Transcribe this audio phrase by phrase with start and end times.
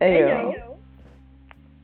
[0.00, 0.78] Hey, yo.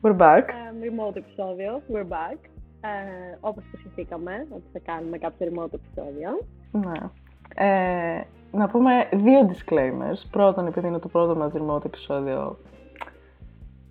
[0.03, 0.45] We're back.
[0.51, 1.83] Um, remote επεισόδιο.
[1.93, 2.37] We're back.
[2.81, 6.31] Ε, όπως υποσχεθήκαμε ότι θα κάνουμε κάποιο remote επεισόδιο.
[6.73, 7.11] Ναι.
[7.55, 10.27] Ε, να πούμε δύο disclaimers.
[10.31, 12.59] Πρώτον, επειδή είναι το πρώτο μας remote επεισόδιο,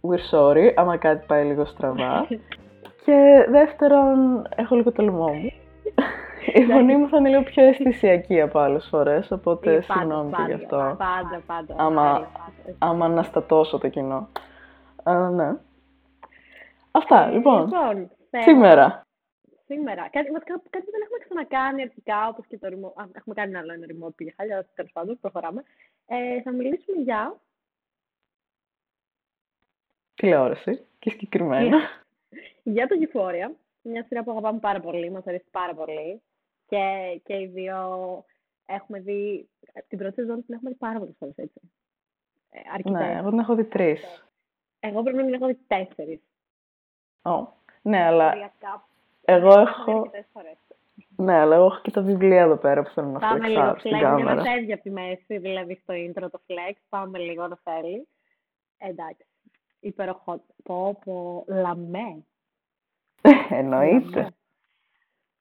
[0.02, 2.28] we're sorry, άμα κάτι πάει λίγο στραβά.
[3.05, 5.52] και δεύτερον, έχω λίγο το λαιμό μου.
[6.54, 10.30] Η φωνή μου θα είναι λίγο πιο αισθησιακή από άλλες φορές, οπότε Ε, πάντα, συγγνώμη
[10.30, 10.96] και πάντα, γι' αυτό.
[10.98, 11.75] Πάντα, πάντα.
[11.78, 12.04] Άμα,
[12.34, 12.75] πάντα.
[12.78, 14.29] άμα αναστατώσω το κοινό.
[15.04, 15.57] Α, ναι.
[16.92, 17.64] Αυτά, λοιπόν.
[17.66, 19.02] Λοιπόν, θέλω- Σήμερα.
[19.66, 20.07] Σήμερα.
[20.11, 23.02] Κάτι, βασικά, κάτι που δεν έχουμε ξανακάνει αρχικά, όπως και το remote.
[23.02, 25.64] Α, έχουμε κάνει ένα άλλο ένα remote πήγε χάλια, αλλά τέλος πάντων, προχωράμε.
[26.07, 27.36] Ε, θα μιλήσουμε για...
[30.16, 31.78] Τηλεόραση και συγκεκριμένα.
[32.64, 33.55] για το Euphoria.
[33.81, 36.22] Μια σειρά που αγαπάμε πάρα πολύ, μας αρέσει πάρα πολύ.
[36.73, 37.77] Και, και οι δύο
[38.66, 39.50] έχουμε δει...
[39.88, 41.59] Την πρώτη σεζόν την έχουμε δει πάρα πολλές φορές, έτσι.
[42.49, 43.02] Ε, αρκετές.
[43.02, 44.27] ναι, εγώ την έχω δει τρεις.
[44.80, 46.21] Εγώ πρέπει να την έχω δει τέσσερις.
[47.81, 48.88] Ναι, αλλά Οριακά.
[49.21, 49.97] εγώ Την έχω.
[49.97, 50.57] αρκετές φορές.
[51.15, 53.75] Ναι, αλλά εγώ έχω και τα βιβλία εδώ πέρα που θέλω να Πάμε λίγο φλεξάρω
[53.75, 54.41] flex στην για να κάμερα.
[54.41, 56.73] φεύγει από τη μέση, δηλαδή στο intro το flex.
[56.89, 58.08] Πάμε λίγο να θέλει.
[58.77, 59.25] Εντάξει.
[59.80, 60.41] Υπεροχό.
[60.63, 62.23] Πω, πω, λαμέ.
[63.59, 64.33] Εννοείται.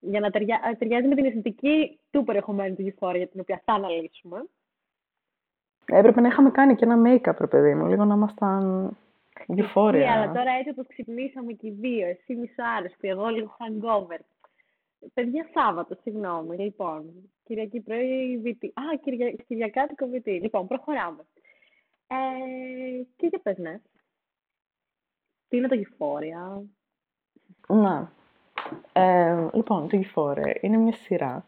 [0.03, 0.11] Λαμέ.
[0.11, 3.73] Για να ταιριά, ε, ταιριάζει με την αισθητική του περιεχομένου του Euphoria, την οποία θα
[3.73, 4.45] αναλύσουμε.
[5.85, 8.65] Έπρεπε να είχαμε κάνει και ένα make-up, ρε παιδί μου, λίγο να ήμασταν
[9.47, 10.03] Ναι, euphoria.
[10.03, 14.19] αλλά τώρα έτσι όπως ξυπνήσαμε και οι δύο, εσύ μισοάρεστη, εγώ λίγο hangover.
[15.15, 16.57] Παιδιά, Σάββατο, συγγνώμη.
[16.57, 17.13] Λοιπόν,
[17.45, 18.65] Κυριακή πρωί, VT.
[18.67, 19.31] Α, Κυρια...
[19.31, 20.27] Κυριακάτικο VT.
[20.27, 21.27] Λοιπόν, προχωράμε.
[22.07, 22.17] Ε,
[23.17, 23.81] και για πες, ναι.
[25.49, 26.63] Τι είναι το Euphoria;
[27.69, 28.09] Ναι.
[28.93, 31.45] Ε, λοιπόν, το Euphoria είναι μια σειρά.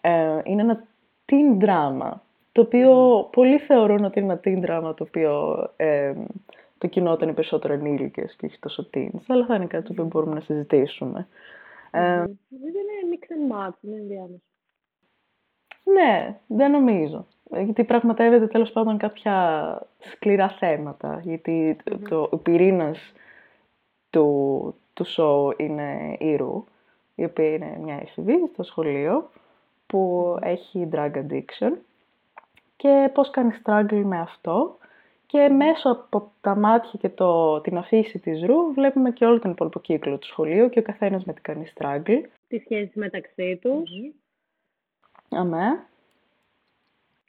[0.00, 0.86] Ε, είναι ένα
[1.26, 2.12] teen drama,
[2.52, 6.14] το οποίο πολλοί θεωρούν ότι είναι ένα teen drama το οποίο ε,
[6.78, 10.04] το κοινό ήταν περισσότερο ενήλικες και όχι τόσο teens, αλλά θα είναι κάτι το οποίο
[10.04, 11.28] μπορούμε να συζητήσουμε.
[11.90, 12.24] Ε, Μμμ.
[12.48, 14.42] Δεν είναι mix and match, είναι ενδιάμεσο.
[15.84, 17.26] Ναι, δεν νομίζω.
[17.50, 21.20] Ε, Γιατί πραγματεύεται τέλος πάντων κάποια σκληρά θέματα.
[21.24, 23.12] Γιατί το- το, ο πυρήνας
[24.10, 26.64] του, του show είναι η Ρου,
[27.14, 29.30] η οποία είναι μια εφηβή στο σχολείο
[29.86, 31.72] που έχει drug addiction
[32.76, 34.78] και πώς κάνει struggle με αυτό
[35.26, 39.50] και μέσω από τα μάτια και το, την αφήση της Ρου βλέπουμε και όλο τον
[39.50, 42.22] υπόλοιπο κύκλο του σχολείου και ο καθένας με τι κάνει struggle.
[42.48, 43.90] Τις σχέσεις μεταξύ τους,
[45.28, 45.86] Αμέ.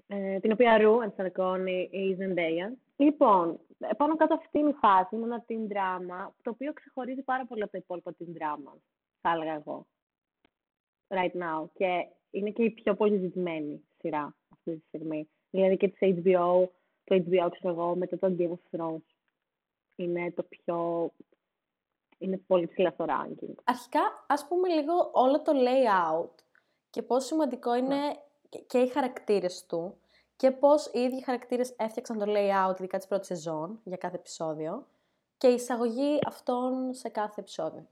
[0.07, 2.78] ε, την οποία ρου ενσαρκώνει η Zendaya.
[2.97, 7.22] Λοιπόν, ε, πάνω κάτω αυτή είναι η φάση, είναι ένα teen drama, το οποίο ξεχωρίζει
[7.22, 8.73] πάρα πολύ από τα υπόλοιπα teen drama,
[9.22, 9.88] θα έλεγα εγώ.
[11.07, 11.66] Right now.
[11.73, 15.29] Και είναι και η πιο πολύ ζητημένη σειρά αυτή τη στιγμή.
[15.50, 16.68] Δηλαδή και της HBO,
[17.03, 19.16] το HBO ξέρω εγώ, μετά το Game of Thrones.
[19.95, 21.09] Είναι το πιο...
[22.18, 23.53] Είναι πολύ ψηλά στο ranking.
[23.63, 26.29] Αρχικά, ας πούμε λίγο όλο το layout
[26.89, 27.97] και πόσο σημαντικό είναι
[28.50, 29.97] και- και οι χαρακτήρες του
[30.39, 34.85] και πώς οι ίδιοι χαρακτήρες έφτιαξαν το layout, ειδικά της πρώτης σεζόν, για κάθε επεισόδιο
[35.38, 37.85] και η εισαγωγή αυτών σε κάθε επεισόδιο.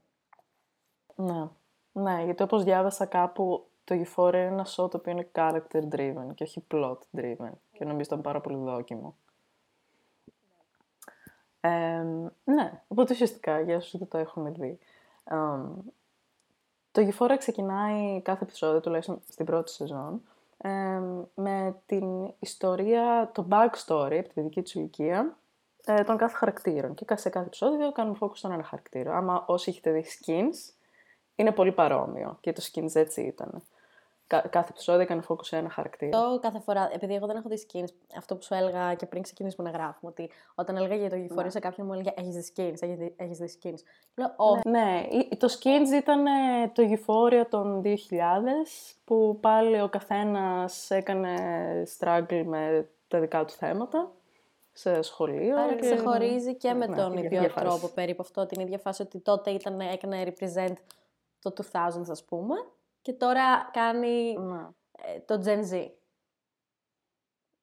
[1.14, 1.48] Ναι.
[1.92, 6.34] ναι, γιατί όπως διάβασα κάπου, το Euphoria είναι ένα show το οποίο είναι character driven
[6.34, 7.50] και όχι plot driven.
[7.72, 9.16] Και νομίζω ήταν πάρα πολύ δόκιμο.
[11.60, 12.04] Ε,
[12.44, 14.78] ναι, οπότε ουσιαστικά, για όσους δεν το έχουν δει.
[15.24, 15.76] εμ,
[16.92, 20.22] το Euphoria ξεκινάει κάθε επεισόδιο, τουλάχιστον στην πρώτη σεζόν,
[20.58, 25.38] εμ, με την ιστορία, το backstory από τη δική τους ηλικία
[25.84, 26.94] ε, των κάθε χαρακτήρων.
[26.94, 29.16] Και σε κάθε επεισόδιο κάνουμε focus στον ένα χαρακτήρα.
[29.16, 30.74] Άμα όσοι έχετε δει skins,
[31.34, 32.38] είναι πολύ παρόμοιο.
[32.40, 33.62] Και το skins έτσι ήταν.
[34.28, 36.18] Κα- κάθε επεισόδιο έκανε focus σε ένα χαρακτήρα.
[36.18, 39.22] Αυτό κάθε φορά, επειδή εγώ δεν έχω δει skins, αυτό που σου έλεγα και πριν
[39.22, 42.52] ξεκινήσουμε να γράφουμε, ότι όταν έλεγα για το Euphoria σε κάποιον μου έλεγε Έχεις δει
[42.56, 43.78] skins, έχεις δει, έχεις δει skins.
[44.16, 44.68] Λέω, Όχι.
[44.68, 47.96] Ναι, η- το skins ήταν ε, το Euphoria των 2000,
[49.04, 51.34] που πάλι ο καθένας έκανε
[51.98, 54.10] struggle με τα δικά του θέματα
[54.72, 55.58] σε σχολείο.
[55.60, 57.66] Άρα και- ξεχωρίζει και με ναι, τον η ίδιο ίδια φάση.
[57.66, 60.72] τρόπο περίπου αυτό, την ίδια φάση ότι τότε ήταν, έκανε represent
[61.40, 62.54] το 2000 ας πούμε
[63.02, 64.68] και τώρα κάνει Ναι.
[64.92, 65.90] ε, το Gen Z.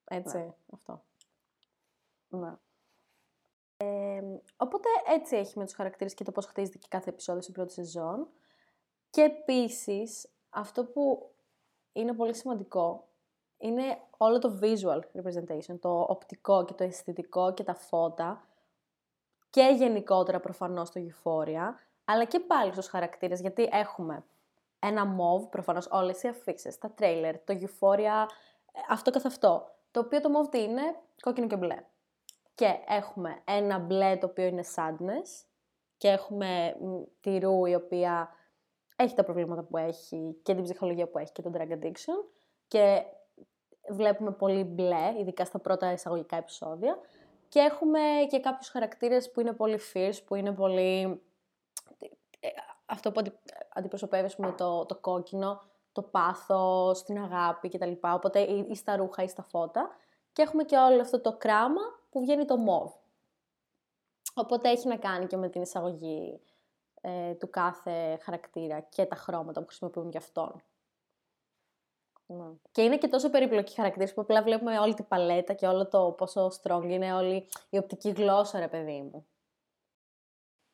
[0.03, 1.03] Έτσι, αυτό.
[2.27, 2.53] ναι.
[4.57, 7.71] Οπότε έτσι έχει με τους χαρακτήρες και το πώς χτίζεται και κάθε επεισόδιο στην πρώτη
[7.73, 8.27] σεζόν.
[9.09, 11.31] Και επίσης, αυτό που
[11.93, 13.07] είναι πολύ σημαντικό
[13.57, 18.47] είναι όλο το visual representation, το οπτικό και το αισθητικό και τα φώτα
[19.49, 21.73] και γενικότερα προφανώς το Euphoria,
[22.05, 24.25] αλλά και πάλι στους χαρακτήρες, γιατί έχουμε
[24.87, 28.25] ένα mauve, προφανώς όλες οι αφήξεις, τα trailer, το Euphoria,
[28.71, 30.81] ε, αυτό καθ' αυτό, το οποίο το mauve τι είναι,
[31.21, 31.83] κόκκινο και μπλε.
[32.55, 35.45] Και έχουμε ένα μπλε το οποίο είναι sadness
[35.97, 38.29] και έχουμε μ, τη Ρου η οποία
[38.95, 42.29] έχει τα προβλήματα που έχει και την ψυχολογία που έχει και τον drug addiction.
[42.67, 43.03] Και
[43.89, 46.97] βλέπουμε πολύ μπλε, ειδικά στα πρώτα εισαγωγικά επεισόδια.
[47.49, 47.99] Και έχουμε
[48.29, 51.21] και κάποιους χαρακτήρες που είναι πολύ fierce, που είναι πολύ...
[52.85, 53.39] ε, Αυτό που αντι-
[53.73, 55.61] αντιπροσωπεύεις, ας πούμε, το, το κόκκινο,
[55.91, 57.91] το πάθος, την αγάπη κτλ.
[58.01, 59.89] Οπότε ή, ή στα ρούχα ή στα φώτα.
[60.33, 62.93] Και έχουμε και όλο αυτό το κράμα που βγαίνει το μοβ.
[64.33, 66.41] Οπότε έχει να κάνει και με την εισαγωγή
[67.01, 70.63] ε, του κάθε χαρακτήρα και τα χρώματα που χρησιμοποιούν για αυτόν.
[72.25, 72.45] Ναι.
[72.71, 76.11] Και είναι και τόσο περίπλοκοι χαρακτήρες που απλά βλέπουμε όλη την παλέτα και όλο το
[76.11, 79.27] πόσο strong είναι όλη η οπτική γλώσσα, ρε παιδί μου.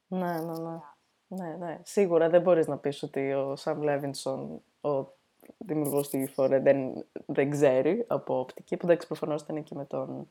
[0.07, 0.79] Ναι, ναι, ναι.
[1.35, 1.79] Ναι, ναι.
[1.83, 5.05] Σίγουρα δεν μπορείς να πεις ότι ο Σαμ Λέβινσον, ο
[5.57, 10.29] δημιουργός του Euphoria, δεν, δεν ξέρει από οπτική, που εντάξει προφανώς ήταν και με τον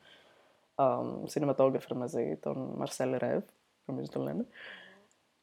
[1.32, 3.41] cinematographer μαζί, τον Marcel Rev,
[3.85, 4.47] νομίζω το λένε.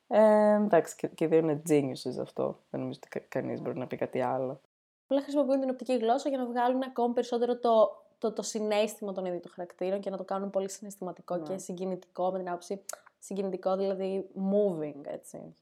[0.07, 2.59] Ε, εντάξει, και, και οι δύο είναι geniuses αυτό.
[2.69, 4.59] Δεν νομίζω ότι κα, κανείς μπορεί να πει κάτι άλλο.
[5.03, 9.25] Απλά χρησιμοποιούν την οπτική γλώσσα για να βγάλουν ακόμη περισσότερο το, το, το συνέστημα των
[9.25, 11.43] ίδιων των χαρακτήρων και να το κάνουν πολύ συναισθηματικό Ναι.
[11.43, 12.81] και συγκινητικό με την άποψη
[13.27, 15.55] συγκινητικό, δηλαδή moving, έτσι.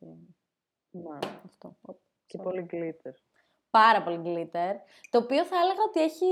[0.91, 1.17] Ναι.
[1.45, 1.75] Αυτό.
[2.25, 3.11] Και πολύ glitter.
[3.69, 4.73] Πάρα πολύ glitter.
[5.09, 6.25] Το οποίο θα έλεγα ότι έχει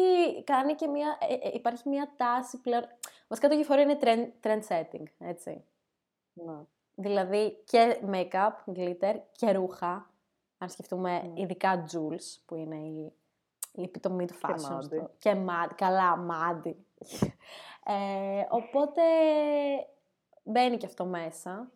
[0.43, 1.17] κάνει και μια.
[1.29, 2.83] ε, ε, υπάρχει μια τάση πλέον.
[3.27, 5.63] Βασικά το γεωφορείο είναι trend, trend setting, έτσι.
[6.33, 6.55] Ναι.
[6.95, 10.11] Δηλαδή και make-up, glitter και ρούχα.
[10.57, 11.37] Αν σκεφτούμε Mm.
[11.39, 13.13] ειδικά Jules, που είναι η,
[13.71, 14.77] η επιτομή του fashion.
[14.77, 14.83] Maddie.
[14.83, 15.73] στο- Και Maddie.
[15.75, 16.75] Καλά, Maddie.
[17.85, 19.01] ε, οπότε
[20.43, 21.71] μπαίνει και αυτό μέσα.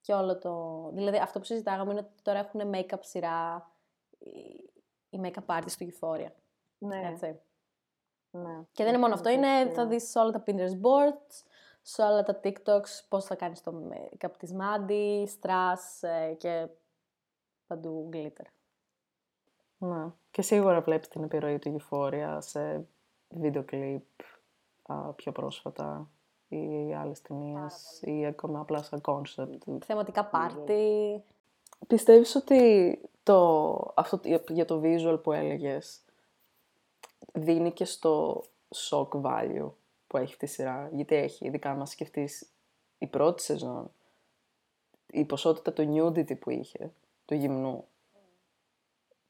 [0.00, 0.90] Και όλο το...
[0.92, 3.70] Δηλαδή αυτό που συζητάγαμε είναι ότι τώρα έχουν make-up σειρά
[4.18, 4.70] οι-
[5.10, 6.30] οι make-up artists του Euphoria.
[6.78, 7.40] Ναι, Έτσι.
[8.30, 8.60] ναι.
[8.72, 11.42] Και δεν είναι μόνο αυτό, είναι, θα δεις σε όλα τα Pinterest boards,
[11.82, 16.68] σε όλα τα TikToks, πώς θα κάνεις το make-up της Maddie, strass ε, και
[17.66, 18.46] παντού glitter.
[19.78, 20.06] Ναι.
[20.30, 22.86] Και σίγουρα βλέπεις την επιρροή του Euphoria σε
[23.28, 24.04] βίντεο κλιπ
[24.82, 26.10] α, πιο πρόσφατα
[26.56, 29.78] ή άλλες ταινίες ή ακόμα απλά σαν concept.
[29.84, 31.22] Θεματικά πάρτι.
[31.86, 36.00] Πιστεύεις ότι το, αυτό, για- για το visual που έλεγες
[37.32, 38.42] δίνει και στο
[38.74, 39.70] shock value
[40.06, 42.48] που έχει αυτή η σειρά; Γιατί έχει, ειδικά αν σκεφτείς
[42.98, 43.90] η πρώτη σεζόν,
[45.06, 46.92] η ποσότητα του nudity που είχε,
[47.24, 47.84] του γυμνού.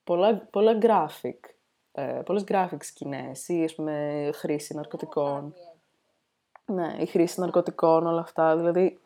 [0.05, 1.39] Πολλά, πολλά graphic,
[1.93, 5.55] ε, πολλές graphic σκηνές ή ας πούμε χρήση ναρκωτικών.
[6.67, 8.57] Ναι, η χρήση ναρκωτικών, όλα αυτά.
[8.57, 9.01] Δηλαδή,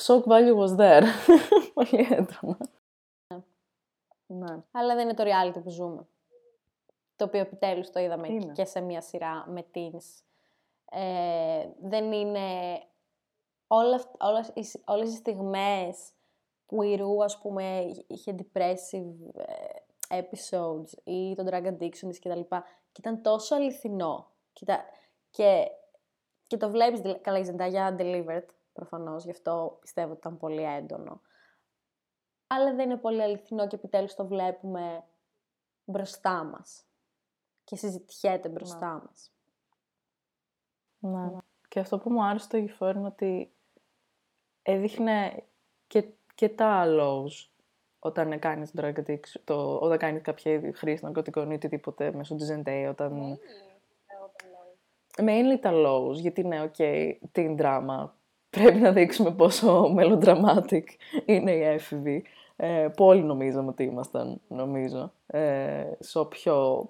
[0.00, 1.02] shock value was there.
[1.74, 2.58] Πολύ έντονα.
[4.26, 4.56] Ναι.
[4.72, 6.06] Αλλά δεν είναι το reality που ζούμε.
[7.16, 8.52] Το οποίο επιτέλους το είδαμε Είναι.
[8.52, 10.22] και σε μια σειρά με teens.
[10.90, 12.40] Ε, δεν είναι...
[13.66, 15.98] Όλα, αυ- όλες, οι, σ- όλες οι στιγμές
[16.66, 19.40] που η Ρου, ας πούμε, είχε depressive
[20.08, 22.40] ε, episodes ή τον drug addiction της κτλ.
[22.92, 24.26] Και ήταν τόσο αληθινό.
[24.52, 24.84] Και, τα-
[25.30, 25.66] και,
[26.46, 30.62] και το βλέπεις, δηλα- καλά η Zendaya delivered, προφανώς, γι' αυτό πιστεύω ότι ήταν πολύ
[30.62, 31.20] έντονο.
[32.46, 35.04] Αλλά δεν είναι πολύ αληθινό και επιτέλους το βλέπουμε
[35.84, 36.84] μπροστά μας.
[37.64, 39.32] Και συζητιέται μπροστά μας.
[40.98, 41.38] Ναι.
[41.68, 43.52] Και αυτό που μου άρεσε το Euphoria είναι ότι
[44.62, 45.44] έδειχνε
[45.86, 47.48] και, και τα lows
[47.98, 52.48] όταν κάνεις drug addiction, το, όταν κάνεις κάποια είδη χρήση ναρκωτικών ή οτιδήποτε μέσω της
[52.52, 53.38] Zendaya, όταν...
[55.18, 56.76] Mainly τα lows, γιατί ναι, οκ,
[57.32, 58.14] την δράμα
[58.50, 60.84] πρέπει να δείξουμε πόσο melodramatic
[61.24, 62.24] είναι η έφηβη.
[62.56, 65.12] Ε, που όλοι νομίζαμε ότι ήμασταν, νομίζω.
[65.26, 66.88] Ε, σε όποιο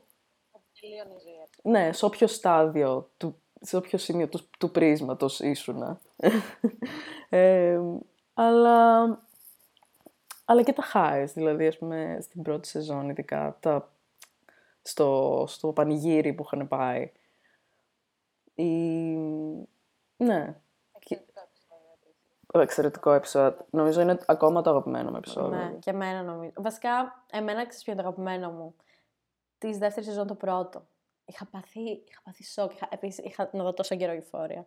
[1.62, 6.00] ναι, σε όποιο στάδιο, του, σε όποιο σημείο του, του πρίσματος ήσουνα.
[7.28, 7.80] ε,
[8.34, 9.02] αλλά,
[10.44, 13.92] αλλά και τα highs, δηλαδή ας πούμε στην πρώτη σεζόν ειδικά, τα,
[14.82, 17.12] στο, στο πανηγύρι που είχαν πάει.
[18.56, 19.16] Η,
[20.16, 20.60] ναι,
[22.60, 23.66] εξαιρετικό επεισόδιο.
[23.70, 25.58] Νομίζω είναι ακόμα το αγαπημένο μου επεισόδιο.
[25.58, 26.52] Ναι, και εμένα νομίζω.
[26.56, 28.74] Βασικά, εμένα ξέρεις ποιο είναι το αγαπημένο μου;
[29.58, 30.86] Της δεύτερης σεζόν το πρώτο.
[31.24, 32.72] Είχα πάθει, είχα πάθει σοκ.
[32.72, 34.64] Είχα, επίσης, είχα να δω τόσο καιρό euforia.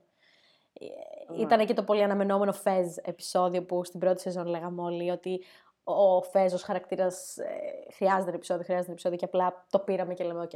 [1.30, 1.38] Ναι.
[1.38, 5.44] Ήταν και το πολύ αναμενόμενο Fez επεισόδιο που στην πρώτη σεζόν λέγαμε όλοι ότι
[5.84, 7.48] ο Fez ως χαρακτήρας ε,
[7.94, 10.50] χρειάζεται ένα επεισόδιο, χρειάζεται ένα επεισόδιο και απλά το πήραμε και λέμε οκ,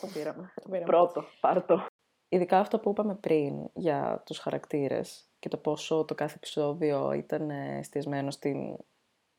[0.00, 0.52] το πήραμε.
[0.54, 0.84] Το πήραμε.
[0.84, 1.86] Πρώτο, πάρ' το.
[2.28, 7.50] Ειδικά αυτό που είπαμε πριν για τους χαρακτήρες και το πόσο το κάθε επεισόδιο ήταν
[7.50, 8.76] ε, εστιασμένο στην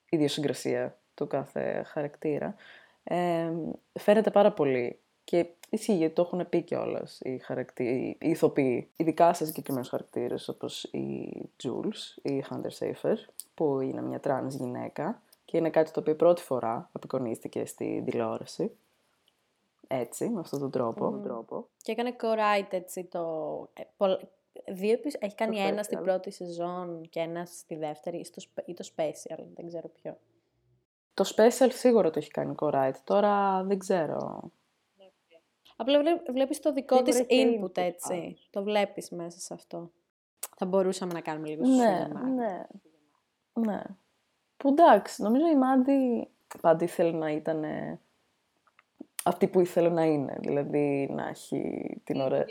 [0.09, 2.55] ιδιοσυγκρασία του κάθε χαρακτήρα,
[3.03, 3.51] ε,
[3.99, 4.99] φαίνεται πάρα πολύ.
[5.23, 8.17] Και Ισχύει, γιατί το έχουν πει κιόλας οι, χαρακτή...
[8.21, 8.89] οι ηθοποιοί.
[8.95, 11.31] Ειδικά σε συγκεκριμένους χαρακτήρες όπως η
[11.63, 13.15] Jules ή η Hunter Schafer,
[13.53, 18.71] που είναι μια τρανς γυναίκα και είναι κάτι το οποίο πρώτη φορά απεικονίστηκε στη τηλεόραση.
[19.91, 21.19] Έτσι, με αυτόν τον τρόπο.
[21.23, 21.67] τρόπο.
[21.77, 23.19] Και έκανε co-write έτσι το...
[23.73, 24.21] ε, πολλ-
[24.67, 26.03] Δύο επεις- έχει κάνει Το ένα στην special.
[26.03, 30.17] πρώτη σεζόν και ένα στη δεύτερη ή, στο, σπε- ή το special, δεν ξέρω ποιο.
[31.13, 32.95] Το special σίγουρα το έχει κάνει co-write.
[33.03, 34.51] Τώρα δεν ξέρω.
[35.75, 38.07] Απλά βλέ- βλέπεις το δικό Σίγουρα της έχει input, input έτσι.
[38.19, 38.47] πάντως.
[38.51, 39.91] Το βλέπεις μέσα σε αυτό.
[40.57, 42.21] Θα μπορούσαμε να κάνουμε λίγο Ναι, σούδεμα.
[42.29, 42.65] ναι.
[43.53, 43.81] Ναι.
[44.57, 46.29] Που εντάξει, νομίζω η Μάντι
[46.61, 47.63] πάντα ήθελε να ήταν
[49.23, 50.37] αυτή που ήθελε να είναι.
[50.39, 52.45] Δηλαδή να έχει την ωραία...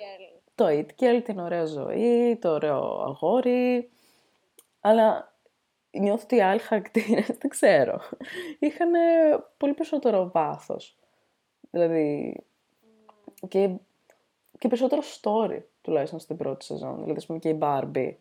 [0.54, 3.90] Το it girl, την ωραία ζωή, το ωραίο αγόρι.
[4.80, 5.32] Αλλά
[5.90, 8.00] νιώθω ότι οι άλλοι χαρακτήρες, δεν ξέρω,
[8.58, 8.90] είχαν
[9.56, 10.96] πολύ περισσότερο βάθος.
[11.70, 12.36] Δηλαδή,
[13.48, 13.70] και,
[14.58, 16.94] και περισσότερο story, τουλάχιστον στην πρώτη σεζόν.
[16.94, 18.12] Δηλαδή, ας πούμε και η Barbie.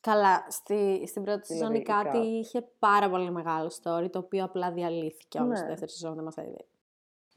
[0.00, 2.22] Καλά, στη, στην πρώτη σεζόν Δηλαδή, η η κάτι Kat.
[2.24, 5.56] είχε πάρα πολύ μεγάλο story, το οποίο απλά διαλύθηκε όμως Ναι.
[5.56, 6.64] στη δεύτερη σεζόν, δεν μας έδινε.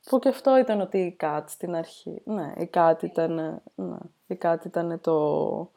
[0.06, 2.22] Που και αυτό ήταν ότι η Κάτ στην αρχή.
[2.26, 5.72] Ναι, η Κάτ ήταν, ναι, η Κάτ ήταν το,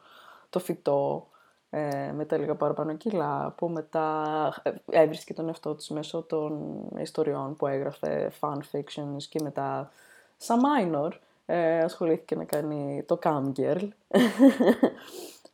[0.51, 1.27] το φυτό
[1.71, 4.23] ε, με τα λίγα παραπάνω κιλά που μετά
[4.63, 9.91] ε, έβρισκε τον εαυτό της μέσω των ιστοριών που έγραφε fan fictions και μετά
[10.37, 11.11] σαν minor
[11.47, 13.89] ε, ασχολήθηκε να κάνει το cam girl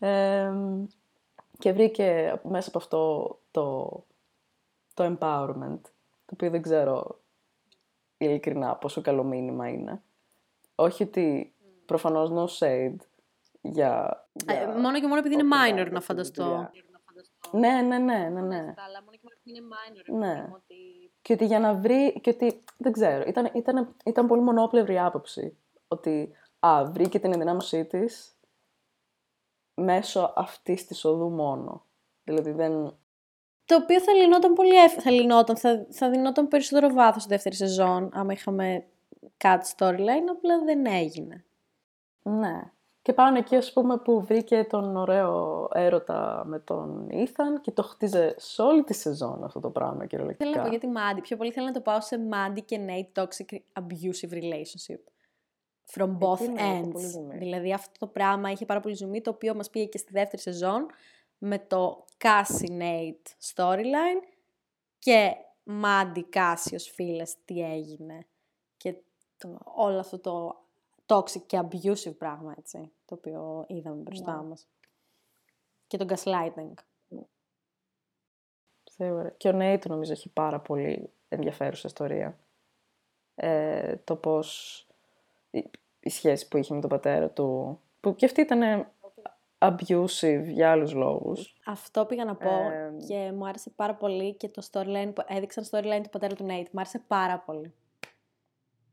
[0.00, 0.52] Ε,
[1.58, 3.90] και βρήκε μέσα από αυτό το,
[4.94, 5.80] το empowerment
[6.26, 7.18] το οποίο δεν ξέρω
[8.18, 10.02] ειλικρινά πόσο καλό μήνυμα είναι.
[10.74, 11.54] Όχι ότι
[11.86, 12.96] προφανώς no shade
[13.60, 14.24] για...
[14.46, 16.44] Ε, για μόνο και μόνο επειδή είναι οποιοδήποτε minor να αυτή τη φανταστώ.
[16.44, 16.72] δουλειά.
[17.52, 18.74] Ναι, ναι, ναι, ναι, ναι.
[18.76, 20.32] Αλλά μόνο και μόνο επειδή είναι minor, Ναι.
[20.32, 20.48] ναι.
[20.54, 20.76] ότι...
[21.22, 25.56] Και ότι για να βρει, και ότι, δεν ξέρω, ήταν, ήταν, ήταν πολύ μονόπλευρη άποψη.
[25.88, 28.36] Ότι, α, βρήκε την ενδυνάμωσή της
[29.74, 31.84] μέσω αυτής της οδού μόνο.
[32.24, 32.96] Δηλαδή δεν...
[33.68, 35.02] Το οποίο θα λυνόταν πολύ εύκολα.
[35.02, 38.84] Θα λυνόταν, θα, θα δινόταν περισσότερο βάθος στη δεύτερη σεζόν, άμα είχαμε
[39.44, 41.44] cut storyline, απλά δεν έγινε.
[42.22, 42.62] Ναι.
[43.02, 47.82] Και πάνω εκεί, ας πούμε, που βρήκε τον ωραίο έρωτα με τον Ήθαν και το
[47.82, 50.50] χτίζε σε όλη τη σεζόν αυτό το πράγμα, κυριολεκτικά.
[50.50, 51.22] Θέλω να πω για τη Mandy.
[51.22, 55.02] Πιο πολύ θέλω να το πάω σε Mandy και Nate toxic abusive relationship.
[55.94, 56.92] From both Εκεί ναι, έχω ends.
[56.92, 57.36] πολύ ζουμί.
[57.38, 60.42] Δηλαδή αυτό το πράγμα είχε πάρα πολύ ζουμί, το οποίο μας πήγε και στη δεύτερη
[60.42, 60.86] σεζόν
[61.38, 64.22] με το Cassie Nate storyline
[64.98, 65.34] και
[65.82, 68.26] Mandy Cassie ως φίλες τι έγινε.
[68.76, 68.94] Και
[69.38, 70.60] το, όλο αυτό το
[71.06, 74.48] toxic και abusive πράγμα, έτσι, το οποίο είδαμε μπροστά Ναι.
[74.48, 74.68] μας.
[75.86, 76.72] Και το gaslighting.
[78.90, 79.30] Σίγουρα.
[79.30, 82.38] Και ο Νέιτ νομίζω έχει πάρα πολύ ενδιαφέρουσα ιστορία.
[83.34, 84.86] Ε, το πώς
[85.50, 88.90] η, η σχέση που είχε με τον πατέρα του, που και αυτή ήταν
[89.58, 91.54] abusive για άλλους λόγους.
[91.66, 95.64] Αυτό πήγα να πω Ε, και μου άρεσε πάρα πολύ και το storyline που έδειξαν
[95.70, 96.66] storyline του πατέρα του Nate.
[96.70, 97.74] Μου άρεσε πάρα πολύ.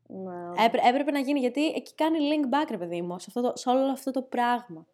[0.08, 3.40] Ναι, Έπρε- έπρεπε να γίνει γιατί εκεί κάνει link back, ρε παιδί μου, σε, αυτό
[3.42, 4.86] το, σε όλο αυτό το πράγμα.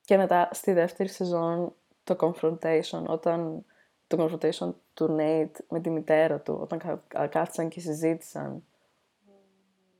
[0.00, 3.64] Και μετά στη δεύτερη σεζόν το confrontation, όταν
[4.06, 6.78] το confrontation του Nate με τη μητέρα του, όταν
[7.08, 8.64] κα- κάθισαν και συζήτησαν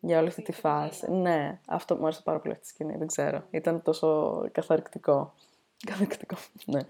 [0.01, 1.11] για όλη αυτή τη φάση.
[1.11, 3.45] Ναι, αυτό μου άρεσε πάρα πολύ αυτή τη σκηνή, δεν ξέρω.
[3.51, 5.33] Ήταν τόσο καθαρκτικό.
[5.91, 6.81] Καθαρκτικό, ναι.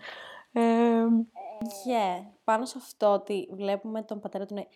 [0.52, 1.06] Ε,
[1.84, 4.66] Και πάνω σε αυτό ότι βλέπουμε τον πατέρα του Nate,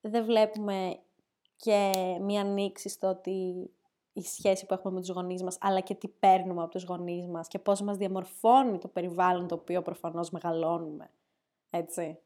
[0.00, 0.98] δεν βλέπουμε
[1.56, 3.70] και μία ανοίξη στο ότι
[4.12, 7.26] η σχέση που έχουμε με τους γονείς μας, αλλά και τι παίρνουμε από τους γονείς
[7.26, 11.10] μας και πώς μας διαμορφώνει το περιβάλλον το οποίο προφανώς μεγαλώνουμε.
[11.70, 12.18] Έτσι.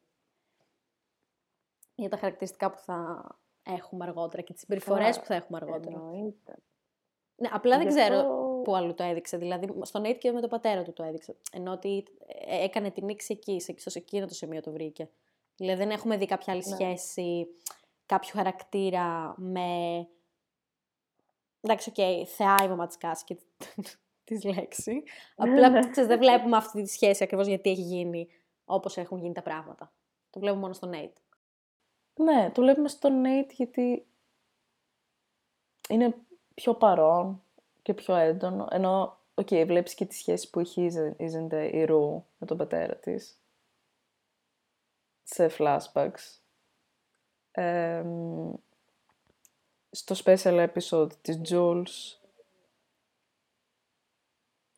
[1.95, 3.27] Για τα χαρακτηριστικά που θα
[3.63, 5.95] έχουμε αργότερα και τις συμπεριφορές Καλά, που θα έχουμε αργότερα.
[5.95, 6.55] εννοείται.
[7.35, 9.37] Ναι, απλά δεν Γι' ξέρω αυτό- πού αλλού το έδειξε.
[9.37, 11.35] Δηλαδή, στον Nate και με τον πατέρα του το έδειξε.
[11.51, 15.09] Ενώ ότι ε, έκανε την νήξη εκεί, σε, στο εκείνο το σημείο το βρήκε.
[15.55, 16.75] Δηλαδή, δεν έχουμε δει κάποια άλλη Ναι.
[16.75, 17.47] σχέση
[18.05, 19.67] κάποιου χαρακτήρα με.
[21.61, 23.37] Εντάξει, οκ, θεά η μαμά της Cassie και
[24.23, 25.03] της Lexi.
[25.35, 28.27] Απλά ξέρεις, δεν βλέπουμε αυτή τη σχέση ακριβώς γιατί έχει γίνει
[28.65, 29.93] όπως έχουν γίνει τα πράγματα.
[30.29, 31.21] Το βλέπουμε μόνο στον Nate.
[32.15, 34.05] Ναι, το βλέπουμε στον Nate γιατί
[35.89, 36.15] είναι
[36.53, 37.43] πιο παρόν
[37.81, 38.67] και πιο έντονο.
[38.71, 42.45] Ενώ, οκ, βλέπεις και τη σχέση που έχει η Ζε- η Zendaya, η Rue, με
[42.47, 43.37] τον πατέρα της.
[45.23, 46.39] Σε flashbacks.
[47.51, 48.53] Εμ,
[49.91, 52.17] στο special episode της Jules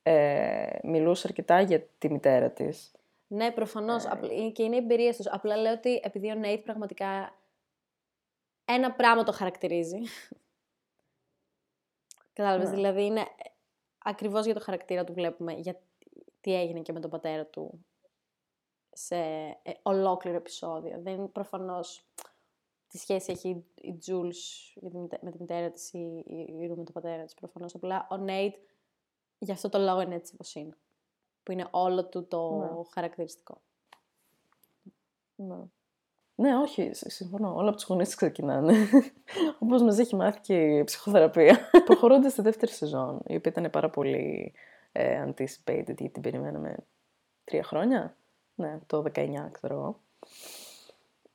[0.03, 2.91] ε, μιλούσε αρκετά για τη μητέρα της.
[3.27, 4.05] Ναι, προφανώς.
[4.05, 5.27] Ε, και είναι εμπειρία τους.
[5.27, 7.35] Απλά λέω ότι επειδή ο Νέιτ πραγματικά
[8.65, 9.97] ένα πράγμα το χαρακτηρίζει.
[12.33, 12.75] Κατάλαβες, Ναι.
[12.75, 13.25] δηλαδή είναι
[13.97, 15.81] ακριβώς για το χαρακτήρα του βλέπουμε για
[16.41, 17.85] τι έγινε και με τον πατέρα του
[18.91, 21.01] σε ε, ολόκληρο επεισόδιο.
[21.01, 22.05] Δεν είναι προφανώς
[22.87, 24.35] τι σχέση έχει η- η Jules
[24.75, 27.33] για τη μητε- με τη μητέρα της ή η, η Ru με τον πατέρα της
[27.33, 27.75] προφανώς.
[27.75, 28.53] Απλά ο Nate
[29.39, 30.77] γι' αυτό το λόγο είναι έτσι όπως είναι.
[31.45, 32.83] Που είναι όλο του το Ναι.
[32.93, 33.57] χαρακτηριστικό.
[35.35, 35.55] Ναι.
[36.35, 37.55] Ναι, όχι, συ- συμφωνώ.
[37.55, 38.73] Όλα από τους γονείς ξεκινάνε.
[39.59, 41.57] Όπως μας έχει μάθει και η ψυχοθεραπεία.
[41.85, 44.53] Προχωρώντας στη δεύτερη σεζόν, η οποία ήταν πάρα πολύ
[44.91, 46.75] ε, anticipated, γιατί την περιμέναμε
[47.43, 48.15] τρία χρόνια.
[48.55, 49.99] Ναι, το 19, ξέρω εγώ.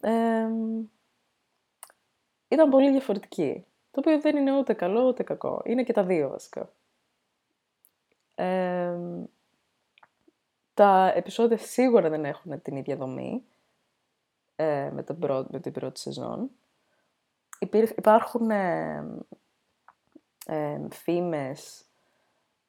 [0.01, 0.49] Ε,
[2.49, 3.65] ήταν πολύ διαφορετική.
[3.91, 5.63] Το οποίο δεν είναι ούτε καλό ούτε κακό.
[5.65, 6.71] Είναι και τα δύο βασικά.
[8.35, 8.97] Ε,
[10.81, 13.43] τα επεισόδια σίγουρα δεν έχουν την ίδια δομή
[14.57, 16.51] ε, με, την πρώτη, με την πρώτη σεζόν.
[17.59, 19.05] Υπήρ- υπάρχουν ε,
[20.47, 21.85] ε, φήμες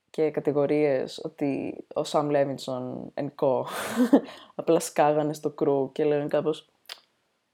[0.09, 3.67] και κατηγορίες ότι ο Σαμ Λέβινσον εν κο
[4.55, 6.69] απλά σκάγανε στο κρού και λένε κάπως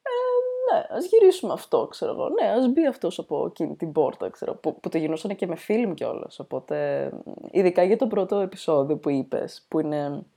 [0.02, 2.30] ε, ναι, ας γυρίσουμε αυτό, ξέρω εγώ.
[2.30, 5.56] Ναι, ας μπει αυτός από εκείνη την πόρτα, ξέρω, που, που το γινούσαν και με
[5.56, 6.40] φιλμ κιόλας.
[6.40, 7.10] Οπότε,
[7.52, 10.24] ειδικά για το πρώτο επεισόδιο που είπες, που είναι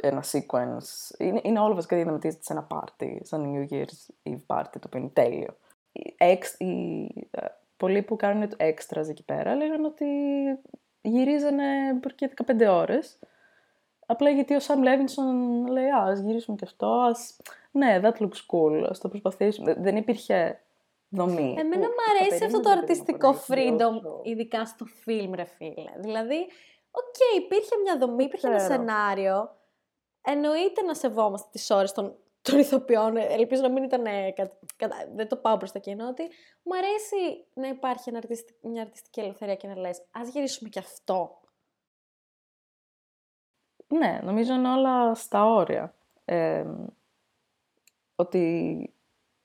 [0.00, 1.18] ένα sequence.
[1.18, 5.00] Είναι, είναι όλο βασικά διαδραματίζεται σε ένα πάρτι, σαν New Year's Eve party, το οποίο
[5.00, 5.56] είναι τέλειο.
[5.92, 10.06] Οι, εξ, οι, ε, πολλοί που κάνουν το extras εκεί πέρα λέγανε ότι
[11.00, 13.18] γυρίζανε μπορεί και 15 ώρες.
[14.06, 17.36] Απλά γιατί ο Sam Levinson λέει, α, ας γυρίσουμε και αυτό, ας...
[17.70, 19.72] Ναι, that looks cool, ας το προσπαθήσουμε.
[19.74, 20.60] Δεν- Δεν υπήρχε
[21.08, 21.54] δομή.
[21.58, 24.20] Εμένα που μου θα αρέσει αυτό το περίμενες, παιδί μου, αρτιστικό να έχει freedom, τόσο-
[24.22, 25.92] ειδικά στο φιλμ, ρε φίλε.
[25.98, 26.38] Δηλαδή,
[26.90, 28.72] οκ, υπήρχε μια δομή, υπήρχε ένα ξέρω.
[28.72, 29.50] σενάριο.
[30.26, 33.16] Εννοείται να σεβόμαστε τις ώρες των, των ηθοποιών.
[33.16, 36.22] Ε, Ελπίζω να μην ήταν ε, κα- κατα- δεν το πάω προς τα κοινό, ότι
[36.62, 40.78] μου αρέσει να υπάρχει ένα αρτιστι- μια αρτιστική ελευθερία και να λες, ας γυρίσουμε και
[40.78, 41.40] αυτό.
[43.88, 45.94] Ναι, νομίζω είναι όλα στα όρια.
[46.24, 46.64] Ε,
[48.16, 48.94] ότι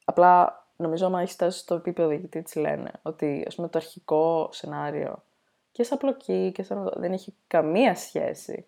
[0.05, 4.49] απλά νομίζω άμα έχεις φτάσει στο επίπεδο, γιατί έτσι λένε, ότι ας πούμε το αρχικό
[4.51, 5.23] σενάριο
[5.71, 6.93] και σαν πλοκή και σαν...
[6.95, 8.67] δεν έχει καμία σχέση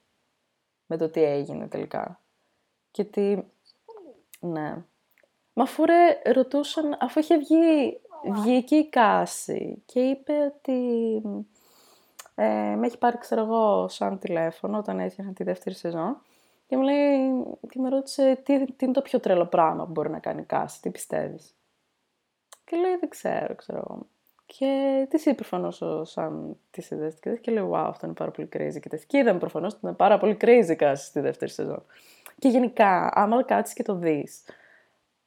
[0.91, 2.19] με το τι έγινε τελικά.
[2.91, 3.51] Και ότι,
[4.39, 4.83] ναι.
[5.53, 7.99] Μα αφού ρε ρωτούσαν, αφού είχε βγει,
[8.31, 11.21] βγήκε η Cassie και είπε ότι
[12.35, 16.21] ε, με έχει πάρει, ξέρω εγώ, σαν τηλέφωνο όταν έφτιαχνα τη δεύτερη σεζόν
[16.67, 20.09] και μου λέει, και με ρώτησε τι, τι είναι το πιο τρελό πράγμα που μπορεί
[20.09, 21.55] να κάνει η Cassie, τι πιστεύεις;
[22.65, 24.07] Και λέει, δεν ξέρω, ξέρω εγώ.
[24.57, 27.11] Και τη είπε προφανώς ο Σαμ τη ιδέε
[27.41, 28.79] και λέει: Wow, αυτό είναι πάρα πολύ crazy.
[28.81, 29.05] Και τέτοια.
[29.07, 31.83] Και είδαμε προφανώς ότι είναι πάρα πολύ crazy η Cassie στη δεύτερη σεζόν.
[32.39, 34.43] Και γενικά, άμα κάτσεις και το δεις,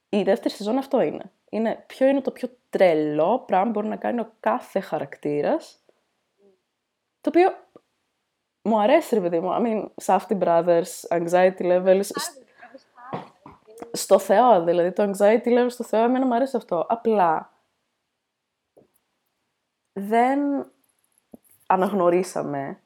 [0.09, 1.31] η δεύτερη σεζόν αυτό είναι.
[1.49, 1.85] είναι.
[1.87, 5.79] Ποιο είναι το πιο τρελό πράγμα που μπορεί να κάνει ο κάθε χαρακτήρας.
[7.21, 7.55] Το οποίο
[8.63, 9.51] μου αρέσει, ρε παιδί μου.
[9.53, 12.01] I mean, Safdie Brothers, Anxiety Levels.
[12.05, 12.43] σ-
[13.93, 14.93] Στο Θεό, δηλαδή.
[14.93, 16.87] Το Anxiety Levels στο Θεό, εμένα μου αρέσει αυτό.
[16.89, 17.53] Απλά
[19.95, 20.71] δεν
[21.67, 22.83] αναγνωρίσαμε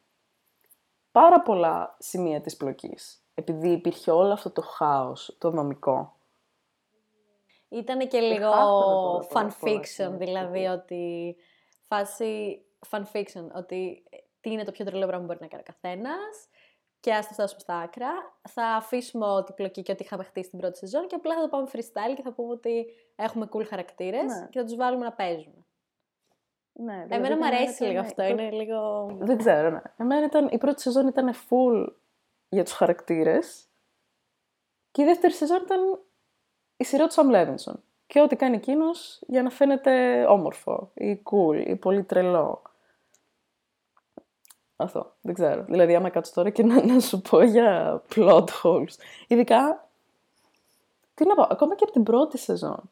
[1.12, 3.22] πάρα πολλά σημεία της πλοκής.
[3.34, 6.16] Επειδή υπήρχε όλο αυτό το χάος, το δομικό.
[7.68, 11.36] Ήταν και λίγο χάσαμε πολλά, fan πολλά, πολλά fiction, σημεία δηλαδή της ότι
[11.88, 14.04] φάση fan fiction, ότι
[14.40, 16.48] τι είναι το πιο τρελό πράγμα που μπορεί να κάνει ο καθένας.
[17.00, 18.10] Και ας το φτάσουμε στα άκρα.
[18.48, 21.48] Θα αφήσουμε ό,τι πλοκή και ό,τι είχαμε χτίσει την πρώτη σεζόν και απλά θα το
[21.48, 24.46] πάμε freestyle και θα πούμε ότι έχουμε cool χαρακτήρες Ναι.
[24.50, 25.66] και θα τους βάλουμε να παίζουν.
[26.84, 29.06] Ναι, δηλαδή Εμένα μου για μένα αρέσει λίγο ήταν- αυτό, η πρώτη- είναι λίγο...
[29.18, 29.80] Δεν ξέρω, ναι.
[29.96, 31.86] Εμένα ήταν, η πρώτη σεζόν ήταν full
[32.48, 33.64] για τους χαρακτήρες
[34.90, 35.98] και η δεύτερη σεζόν ήταν
[36.76, 37.74] η σειρά του Sam Levinson.
[38.06, 42.62] Και ό,τι κάνει εκείνος για να φαίνεται όμορφο ή cool ή πολύ τρελό.
[44.76, 45.62] Αυτό, δεν ξέρω.
[45.64, 48.94] Δηλαδή, άμα κάτσω τώρα και να, να σου πω για plot holes.
[49.26, 49.88] Ειδικά,
[51.14, 52.90] τι να πω, ακόμα και από την πρώτη σεζόν.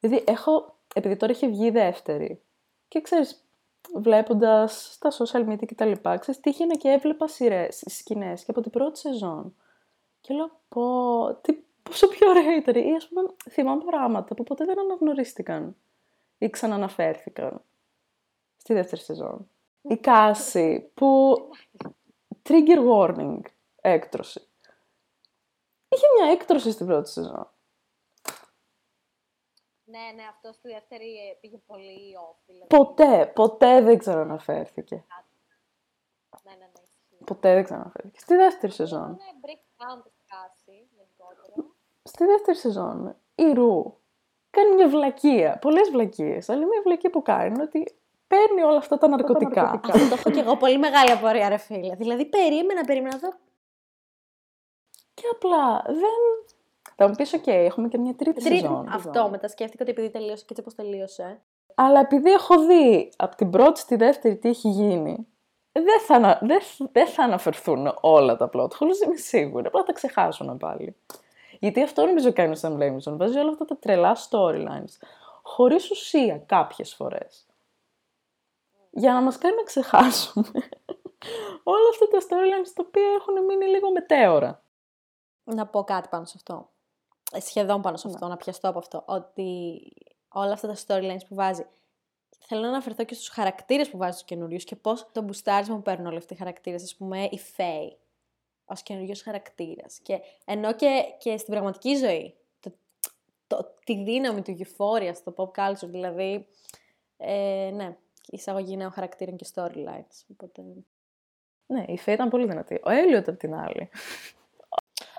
[0.00, 2.42] Δηλαδή, έχω, επειδή τώρα έχει βγει η δεύτερη,
[2.88, 3.48] και ξέρεις,
[3.94, 8.60] βλέποντας στα social media και τα λοιπά, ξέρεις, τύχαινα και έβλεπα σειρές, σκηνές και από
[8.60, 9.56] την πρώτη σεζόν.
[10.20, 12.74] Και λέω, πω, τι, πόσο πιο ωραία ήταν.
[12.74, 15.76] Ή ας πούμε, θυμάμαι πράγματα που ποτέ δεν αναγνωρίστηκαν
[16.38, 17.62] ή ξαναναφέρθηκαν
[18.56, 19.50] στη δεύτερη σεζόν.
[19.82, 21.36] Η Cassie που
[22.48, 23.40] trigger warning,
[23.80, 24.40] έκτρωση.
[25.88, 27.50] Είχε μια έκτρωση στην πρώτη σεζόν.
[29.90, 32.38] Ναι, ναι, αυτός στη δεύτερη πήγε πολύ off.
[32.46, 32.66] Δηλαδή.
[32.66, 35.04] Ποτέ, ποτέ δεν ξαναναφέρθηκε.
[36.44, 37.26] Ναι, ναι, ναι.
[37.26, 38.18] Ποτέ δεν ξαναφέρθηκε.
[38.18, 39.18] Στη δεύτερη σεζόν.
[39.44, 41.74] break down της σκάση γενικότερο.
[42.02, 43.98] Στη δεύτερη σεζόν, η Ρου
[44.50, 45.58] κάνει μια βλακεία.
[45.58, 46.40] Πολλές βλακίε.
[46.46, 49.62] Αλλά μια βλακεία που κάνει είναι ότι παίρνει όλα αυτά τα ναρκωτικά.
[49.62, 49.92] ναρκωτικά.
[49.94, 51.94] Αυτό το έχω και εγώ πολύ μεγάλη απορία, ρε φίλε.
[51.94, 53.32] Δηλαδή, περίμενα, περίμενα εδώ.
[55.14, 56.20] Και απλά δεν.
[57.00, 58.88] Θα μου πεις, OK, έχουμε και μια τρίτη Τρίτη, σεζόν.
[58.88, 61.40] αυτό μετά σκέφτηκα ότι επειδή τελείωσε και έτσι όπως τελείωσε.
[61.74, 65.26] Αλλά επειδή έχω δει από την πρώτη στη δεύτερη τι έχει γίνει,
[65.72, 66.60] δεν θα, ανα- δεν,
[66.92, 69.66] δεν θα αναφερθούν όλα τα plot holes, είμαι σίγουρη.
[69.66, 70.96] Απλά θα τα ξεχάσουν πάλι.
[71.60, 73.16] Γιατί αυτό νομίζω κάνει ο Sam Levinson.
[73.16, 75.06] Βάζει όλα αυτά τα τρελά storylines
[75.42, 77.46] χωρίς ουσία κάποιες φορές.
[78.90, 80.50] Για να μας κάνει να ξεχάσουμε
[81.62, 84.62] όλα αυτά τα storylines τα οποία έχουν μείνει λίγο μετέωρα.
[85.44, 86.68] Να πω κάτι πάνω σε αυτό.
[87.32, 89.02] Ε, Σχεδόν πάνω σε αυτό, να πιαστώ από αυτό.
[89.06, 89.80] Ότι
[90.28, 91.66] όλα αυτά τα storylines που βάζει.
[92.38, 95.82] Θέλω να αναφερθώ και στους χαρακτήρες που βάζει τους καινούριους και πώς το μπουστάρισμα που
[95.82, 96.82] παίρνουν όλοι αυτοί οι χαρακτήρες.
[96.82, 97.96] Ας πούμε, η Faye
[98.64, 99.98] ως καινούριο χαρακτήρας.
[100.02, 102.72] Και ενώ και, και στην πραγματική ζωή, το,
[103.46, 106.46] το, τη δύναμη του euphoria στο pop culture, δηλαδή,
[107.16, 110.24] ε, ναι, η εισαγωγή νέων χαρακτήρων και storylines.
[110.32, 110.62] Οπότε...
[111.66, 112.80] Ναι, η Faye ήταν πολύ δυνατή.
[112.84, 113.88] Ο Έλιοτ απ' την άλλη.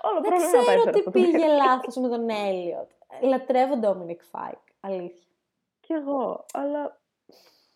[0.02, 1.56] Όλο Δεν πρόβλημα ξέρω έφερε τι αυτό το πήγε παιδί.
[1.62, 2.90] λάθος με τον Έλιοτ.
[3.20, 5.28] Λατρεύω Dominic Fike, αλήθεια.
[5.80, 7.00] Κι εγώ, αλλά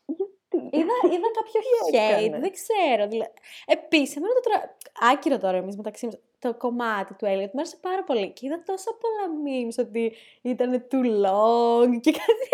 [0.07, 3.09] γιατί; Είδα, είδα κάποιο Τι hate, έκανε; δεν ξέρω.
[3.09, 3.33] Δηλαδή...
[3.67, 4.77] Επίσης, εμένα το τρα...
[5.13, 8.33] άκυρο τώρα εμείς μεταξύ μας, το κομμάτι του Elliot μου άρεσε πάρα πολύ.
[8.33, 12.49] Και είδα τόσα πολλά memes ότι ήταν too long και κάτι.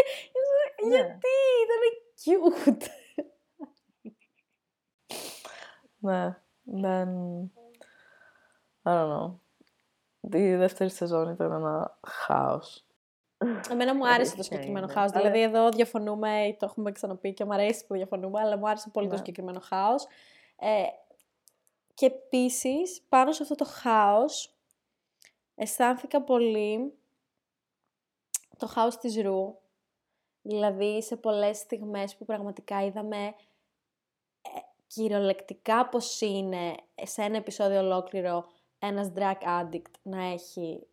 [0.88, 0.96] Ναι.
[0.96, 1.28] Γιατί;
[1.64, 1.82] Ήταν
[2.24, 2.86] cute.
[5.98, 7.08] Ναι, δεν...
[8.84, 9.38] I don't know.
[10.20, 12.84] Η δεύτερη σεζόν ήταν ένα χάος.
[13.70, 14.92] Εμένα μου άρεσε το Αλήθεια συγκεκριμένο είναι.
[14.92, 15.12] χάος.
[15.12, 18.90] Αλλά- Δηλαδή, εδώ διαφωνούμε, το έχουμε ξαναπεί και μου αρέσει που διαφωνούμε, αλλά μου άρεσε
[18.90, 19.18] πολύ το Ναι.
[19.18, 20.06] συγκεκριμένο χάος.
[20.56, 20.82] Ε,
[21.94, 24.54] και επίσης, πάνω σε αυτό το χάος,
[25.54, 26.94] αισθάνθηκα πολύ
[28.56, 29.58] το χάος της Ρου.
[30.42, 33.16] Δηλαδή, σε πολλές στιγμές που πραγματικά είδαμε
[34.42, 34.48] ε,
[34.86, 38.46] κυριολεκτικά πώς είναι σε ένα επεισόδιο ολόκληρο
[38.82, 40.86] ένας drug addict να έχει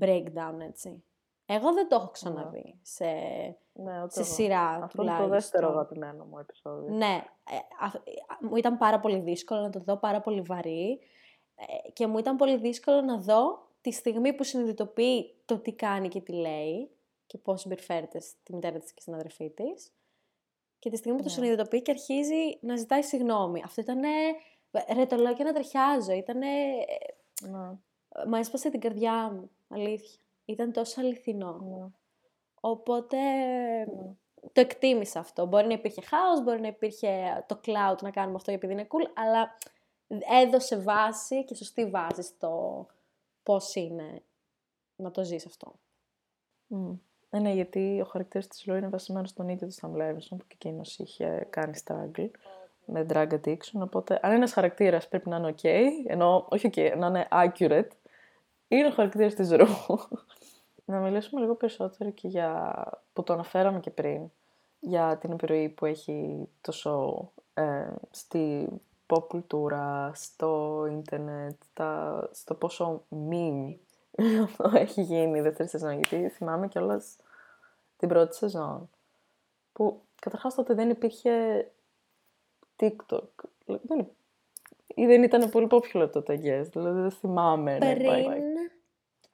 [0.00, 1.02] breakdown, έτσι.
[1.46, 3.04] Εγώ δεν το έχω ξαναδεί σε,
[3.72, 4.28] Ναι, ούτε σε εγώ.
[4.32, 5.28] σειρά Αυτό είναι τουλάχιστον.
[5.28, 6.94] το δεύτερο αγαπημένο μου επεισόδιο.
[6.94, 11.00] Ναι, ε, α- ε, μου ήταν πάρα πολύ δύσκολο να το δω, πάρα πολύ βαρύ
[11.84, 16.08] ε, και μου ήταν πολύ δύσκολο να δω τη στιγμή που συνειδητοποιεί το τι κάνει
[16.08, 16.90] και τι λέει
[17.26, 19.92] και πώς συμπεριφέρεται στη μητέρα της και στην αδερφή της
[20.78, 21.34] και τη στιγμή που το Ναι.
[21.34, 23.62] συνειδητοποιεί και αρχίζει να ζητάει συγγνώμη.
[23.64, 24.00] Αυτό ήταν,
[24.94, 26.40] ρε το λέω και να τριχιάζω, ήταν,
[27.42, 27.68] Ναι,
[28.26, 30.20] μου έσπασε την καρδιά μου, αλήθεια.
[30.44, 31.58] Ήταν τόσο αληθινό.
[31.58, 31.86] ναι.
[32.60, 33.16] Οπότε
[34.52, 35.46] το εκτίμησα αυτό.
[35.46, 39.10] Μπορεί να υπήρχε χάος, μπορεί να υπήρχε το cloud να κάνουμε αυτό επειδή είναι cool,
[39.14, 39.58] αλλά
[40.42, 42.86] έδωσε βάση και σωστή βάση στο
[43.42, 44.22] πώς είναι
[44.96, 45.74] να το ζεις αυτό.
[46.66, 46.94] Μμ.
[47.30, 50.46] Ε, ναι, γιατί ο χαρακτήρας της Λό είναι βασισμένος στον ίδιο του Sam Levinson, που
[50.46, 52.30] και εκείνος είχε κάνει struggle
[52.92, 55.68] με drug addiction, οπότε αν ένας χαρακτήρας πρέπει να είναι ok,
[56.06, 57.90] ενώ όχι ok, να είναι accurate,
[58.68, 59.66] είναι ο χαρακτήρας της Ρο.
[60.84, 64.30] να μιλήσουμε λίγο περισσότερο και για, που το αναφέραμε και πριν,
[64.80, 68.68] για την επιρροή που έχει το show ε, στη
[69.06, 73.74] pop κουλτούρα, στο ίντερνετ, τα, στο πόσο meme
[74.44, 75.92] αυτό έχει γίνει η δεύτερη σεζόν.
[75.92, 77.16] Γιατί θυμάμαι κιόλας
[77.96, 78.90] την πρώτη σεζόν.
[79.72, 81.66] Που καταρχάς τότε δεν υπήρχε
[82.80, 83.28] TikTok.
[83.64, 84.12] Δεν, υ-
[84.94, 86.66] ή δεν ήταν πολύ popular τότε, I guess.
[86.72, 87.72] Δηλαδή δεν θυμάμαι.
[87.78, 88.40] να Πριν, υπάρχει.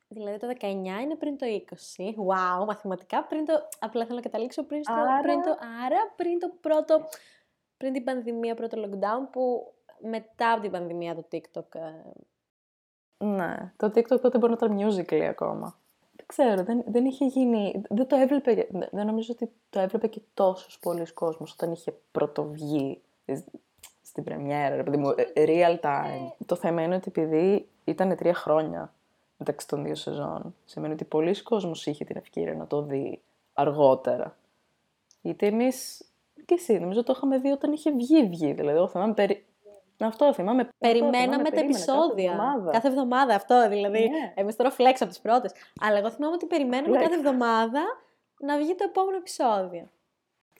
[0.08, 0.64] δηλαδή το 19
[1.02, 2.04] είναι πριν το 20.
[2.04, 3.52] Wow, μαθηματικά πριν το...
[3.80, 5.50] Απλά θέλω να καταλήξω πριν, στο, Άρα- πριν το...
[5.84, 7.04] Άρα πριν το πρώτο...
[7.76, 13.86] Πριν την πανδημία, πρώτο lockdown, που μετά από την πανδημία το TikTok ε, Ναι, το
[13.86, 15.78] TikTok τότε μπορεί να ήταν musical ακόμα.
[16.16, 17.82] Δεν ξέρω, δεν, δεν είχε γίνει.
[17.88, 18.66] Δεν το έβλεπε.
[18.70, 23.02] Δεν, δεν νομίζω ότι το έβλεπε και τόσος πολλοί κόσμος όταν είχε πρωτοβγεί
[24.02, 26.34] στην πρεμιέρα, ρε παιδί μου, ε, real time.
[26.46, 28.92] Το θέμα είναι ότι επειδή ήταν τρία χρόνια
[29.36, 33.20] μεταξύ των δύο σεζόν, σημαίνει ότι πολλοί κόσμος είχε την ευκαιρία να το δει
[33.52, 34.36] αργότερα.
[35.20, 36.04] Γιατί εμείς
[36.44, 38.52] και εσύ, νομίζω το είχαμε δει όταν είχε βγει, βγει.
[38.52, 39.44] Δηλαδή, εγώ θυμάμαι περι...
[39.98, 40.68] Αυτό θυμάμαι.
[40.78, 42.30] Περιμέναμε θυμάμαι, τα περίμενα, κάθε επεισόδια.
[42.32, 42.70] εβδομάδα.
[42.70, 44.08] Κάθε εβδομάδα αυτό δηλαδή.
[44.08, 44.32] Ναι.
[44.34, 45.52] Εμείς τώρα flex από τις πρώτες.
[45.80, 47.02] Αλλά εγώ θυμάμαι ότι περιμέναμε Flex.
[47.02, 47.82] κάθε εβδομάδα
[48.38, 49.88] να βγει το επόμενο επεισόδιο.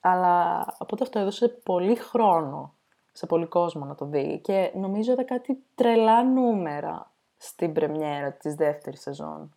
[0.07, 2.75] Αλλά οπότε αυτό έδωσε πολύ χρόνο
[3.13, 8.55] σε πολύ κόσμο να το δει και νομίζω είδα κάτι τρελά νούμερα στην πρεμιέρα της
[8.55, 9.55] δεύτερης σεζόν.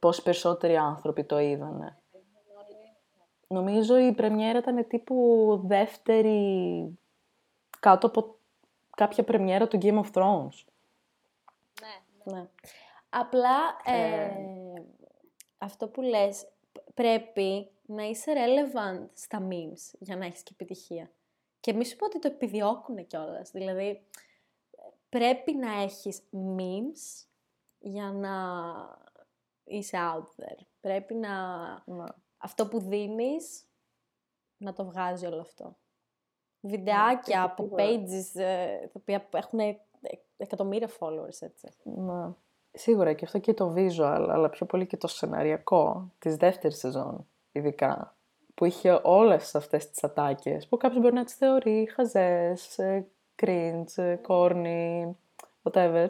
[0.00, 1.98] Πόσοι περισσότεροι άνθρωποι το είδανε.
[3.48, 6.98] Νομίζω η πρεμιέρα ήταν τύπου δεύτερη
[7.80, 8.36] κάτω από
[8.96, 10.64] κάποια πρεμιέρα του Game of Thrones.
[12.24, 12.46] Ναι.
[13.08, 14.32] Απλά ε, Ε.
[15.58, 21.10] αυτό που λες, π- πρέπει να είσαι relevant στα memes για να έχεις και επιτυχία.
[21.60, 23.50] Και μη σου πω ότι το επιδιώκουν κιόλας.
[23.50, 24.06] Δηλαδή,
[25.08, 27.26] πρέπει να έχεις memes
[27.78, 28.34] για να
[29.64, 30.64] είσαι out there.
[30.80, 31.66] Πρέπει να...
[31.84, 32.04] Ναι.
[32.36, 33.64] Αυτό που δίνεις,
[34.56, 35.76] να το βγάζει όλο αυτό.
[36.60, 37.84] Βιντεάκια και από σίγουρα.
[37.84, 39.80] pages ε, τα οποία έχουν ε-
[40.36, 41.68] εκατομμύρια followers, έτσι.
[41.82, 42.32] Ναι.
[42.72, 47.26] Σίγουρα και αυτό και το visual, αλλά πιο πολύ και το σεναριακό της δεύτερης σεζόν,
[47.56, 48.16] ειδικά.
[48.54, 53.06] Που είχε όλες αυτές τις ατάκες, που κάποιος μπορεί να τις θεωρεί χαζές, ε,
[53.42, 55.10] cringe, ε, corny,
[55.62, 56.08] whatever.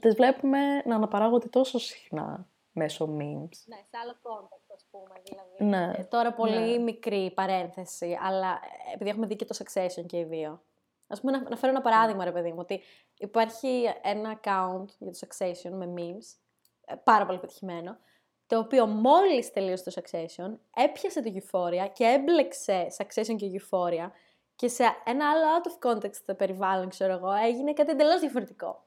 [0.00, 3.58] Τις βλέπουμε να αναπαράγονται τόσο συχνά μέσω memes.
[3.66, 5.64] Ναι, σε άλλο context, ας πούμε, δηλαδή.
[5.64, 5.92] Ναι.
[5.96, 6.78] Ε, τώρα πολύ Ναι.
[6.78, 10.62] μικρή παρένθεση, αλλά ε, επειδή έχουμε δει και το Succession και οι δύο.
[11.06, 12.80] Ας πούμε, να, να φέρω ένα παράδειγμα, ρε παιδί μου, ότι
[13.18, 16.36] υπάρχει ένα account για το Succession με memes,
[16.84, 17.96] ε, πάρα πολύ πετυχημένο,
[18.46, 24.10] το οποίο μόλις τελείωσε το Succession, έπιασε το Euphoria και έμπλεξε Succession και Euphoria
[24.56, 28.84] και σε ένα άλλο out of context περιβάλλον, ξέρω εγώ, έγινε κάτι εντελώς διαφορετικό.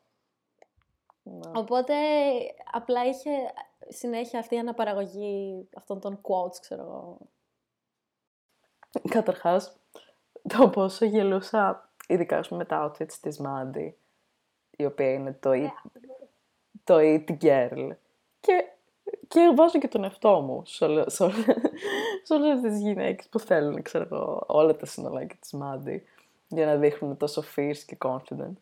[1.24, 1.52] Ναι.
[1.56, 1.94] Οπότε
[2.72, 3.32] απλά είχε
[3.88, 7.18] συνέχεια αυτή η αναπαραγωγή αυτών των quotes, ξέρω εγώ.
[9.10, 9.78] Καταρχάς,
[10.58, 13.98] το πόσο γελούσα, ειδικά ας πούμε, με τα outfits της Μάντι,
[14.78, 15.68] η οποία είναι το, Ναι.
[15.68, 15.92] it,
[16.84, 17.90] το it girl.
[18.40, 18.72] Και,
[19.28, 21.36] και βάζω και τον εαυτό μου σε, όλε- σε, όλε-
[22.24, 26.04] σε όλες τις γυναίκες που θέλουν, ξέρω εγώ, όλα τα συνολάκια της Μάντι,
[26.48, 28.54] για να δείχνουν τόσο fierce και confident.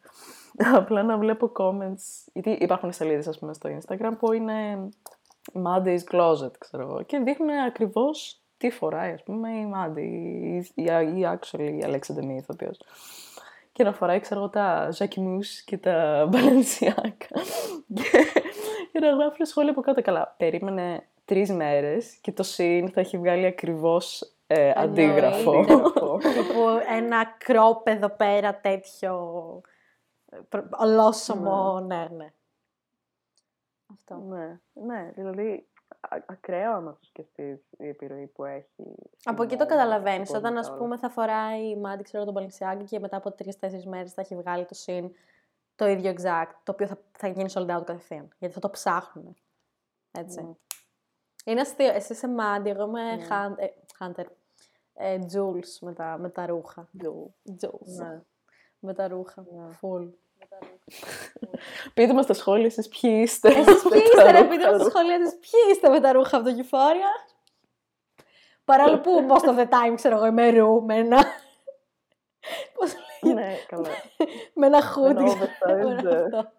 [0.75, 4.89] Απλά να βλέπω comments, γιατί υπάρχουν σελίδες, ας πούμε, στο Instagram που είναι
[5.53, 10.83] Mandy's Closet, ξέρω εγώ, και δείχνουν ακριβώς τι φοράει, ας πούμε, η Mandy ή, ή,
[11.15, 12.79] ή actually η Alexa Demi, ηθοποιός.
[13.71, 17.17] Και να φοράει, ξέρω εγώ, τα Jackie Mousse και τα Balenciaga.
[17.95, 18.25] και,
[18.99, 20.01] και να γράφουν σχόλια από κάτω.
[20.01, 25.53] Καλά, περίμενε τρεις μέρες και το Shein θα έχει βγάλει ακριβώς ε, αντίγραφο.
[25.53, 25.83] Εννοείται.
[26.33, 29.41] Τύπου ένα κρόπ εδώ πέρα τέτοιο
[30.31, 32.33] ε, προ- ολόσωμο, ναι, ναι.
[33.93, 34.15] Αυτό.
[34.15, 35.67] ναι, ναι, δηλαδή
[35.99, 38.95] α- ακραίο άμα το σκεφτείς η επιρροή που έχει.
[39.23, 40.83] Από εκεί στην το μόδα, καταλαβαίνεις, στο όταν ας πολιτικό.
[40.83, 44.35] πούμε θα φοράει η Μάντι, ξέρω, τον Balenciaga και μετά από τρει-τέσσερι μέρες θα έχει
[44.35, 45.11] βγάλει το συν
[45.75, 49.35] το ίδιο exact, το οποίο θα, θα γίνει sold out κατευθείαν, γιατί θα το ψάχνουν.
[50.11, 50.41] Έτσι.
[50.41, 50.49] Ναι.
[51.45, 51.87] Είναι αστείο.
[51.93, 53.27] Εσύ είσαι Μάντι, εγώ είμαι Ναι.
[53.29, 53.67] Hun- ε,
[53.99, 54.25] Hunter.
[54.93, 56.89] Ε, Jules με τα, με τα ρούχα.
[57.03, 57.95] Jules.
[57.97, 58.21] Ναι.
[58.79, 59.45] Με τα ρούχα.
[59.51, 59.67] Ναι.
[59.81, 60.09] Full.
[61.93, 63.47] Πείτε μας στα σχόλια εσείς ποιοι είστε.
[63.49, 64.49] Εσείς ποιοι με είστε, τα ρε, ρούχα.
[64.49, 67.29] πείτε μας στα σχόλια της, ποιοι είστε με τα ρούχα από το Euphoria.
[68.65, 71.17] Παρόλο που most of the time, ξέρω εγώ, είμαι ρου, με ένα...
[72.75, 73.89] Πώς λέγεται, ναι, καλά.
[74.53, 75.09] με ένα hoodie.
[75.09, 76.23] Ένα oversized, ξέρω, ε.
[76.23, 76.51] αυτό.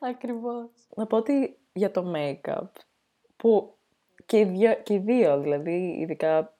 [0.00, 0.66] Ακριβώς.
[0.96, 2.68] Να πω ότι για το make-up,
[3.36, 3.74] που
[4.26, 6.54] και οι δύο, και οι δύο δηλαδή, ειδικά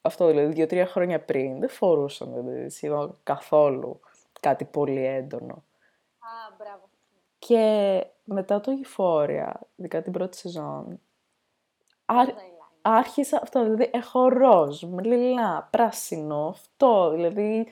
[0.00, 4.00] αυτό δηλαδή δύο-τρία χρόνια πριν, δεν φορούσαν δηλαδή, σχεδόν καθόλου
[4.40, 5.64] κάτι πολύ έντονο.
[6.18, 6.88] Α, μπράβο.
[7.38, 11.00] Και μετά το Euphoria, ειδικά την πρώτη σεζόν,
[12.04, 12.34] άρχ-
[12.82, 17.66] άρχισα αυτό, δηλαδή έχω ροζ, με λιλά, πράσινο, αυτό, δηλαδή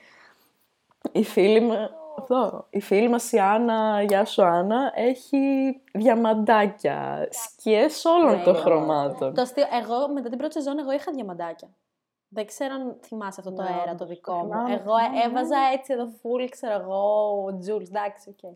[1.12, 1.88] η φίλη μου,
[2.18, 5.36] αυτό, η φίλη μας η Άννα, γεια σου Άννα, έχει
[5.92, 9.34] διαμαντάκια, σκιές όλων των Ναι, χρωμάτων.
[9.34, 11.68] Το αστείο, εγώ μετά την πρώτη σεζόν, εγώ είχα διαμαντάκια.
[12.28, 14.50] Δεν ξέρω αν θυμάσαι αυτό το Ναι, αέρα όντως, το δικό το μου.
[14.50, 18.54] θυμάμαι, Εγώ ε- θυμάμαι, έβαζα έτσι εδώ full, ξέρω εγώ, Jules, εντάξει, οκ.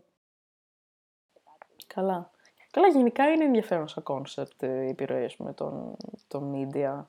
[1.87, 2.29] Καλά.
[2.71, 5.95] Καλά, γενικά είναι ενδιαφέρον σαν κόνσεπτ η επιρροή ας πούμε, των,
[6.27, 7.03] των media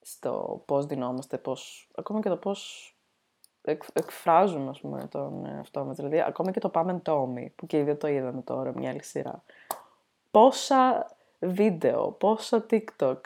[0.00, 2.90] στο πώς ντυνόμαστε, πώς, ακόμα και το πώς
[3.62, 5.96] εκ, εκφράζουμε ας πούμε, τον εαυτό μας.
[5.96, 8.90] Δηλαδή, ακόμα και το Pam and Tommy, που και οι δύο το είδαμε τώρα, μια
[8.90, 9.42] άλλη σειρά.
[10.30, 13.20] Πόσα βίντεο, πόσα TikTok,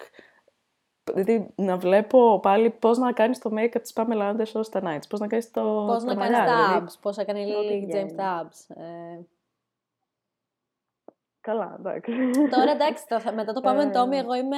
[1.04, 5.20] Δηλαδή, να βλέπω πάλι πώς να κάνεις το make-up της Pamela Anderson στα nights, πώς
[5.20, 6.86] να κάνεις το Πώς τα να μαλλιά, κάνεις τα δηλαδή.
[6.88, 8.14] abs, πώς έκανε η ό,τι Lily James βγαίνει.
[8.14, 8.74] τα abs.
[11.40, 12.12] Ε, Καλά, εντάξει.
[12.50, 13.90] Τώρα εντάξει, το- μετά το πάμε Ε.
[13.94, 14.56] Tommy, εγώ είμαι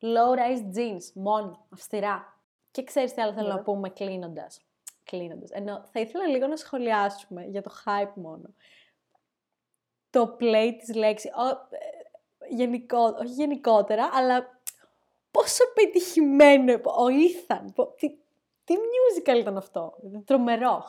[0.00, 2.38] low rise jeans, μόνο, αυστηρά.
[2.70, 3.52] Και ξέρεις τι άλλο θέλω Ναι.
[3.54, 4.60] να πούμε κλείνοντας.
[5.04, 5.50] Κλείνοντας.
[5.50, 8.54] Ενώ θα ήθελα λίγο να σχολιάσουμε για το hype μόνο.
[10.10, 11.30] Το play της λέξης.
[11.30, 14.60] Ο, ε, γενικό, όχι γενικότερα, αλλά
[15.30, 18.08] πόσο πετυχημένο, ο Ethan, πο- τι,
[18.64, 20.84] τι musical ήταν αυτό, τρομερό.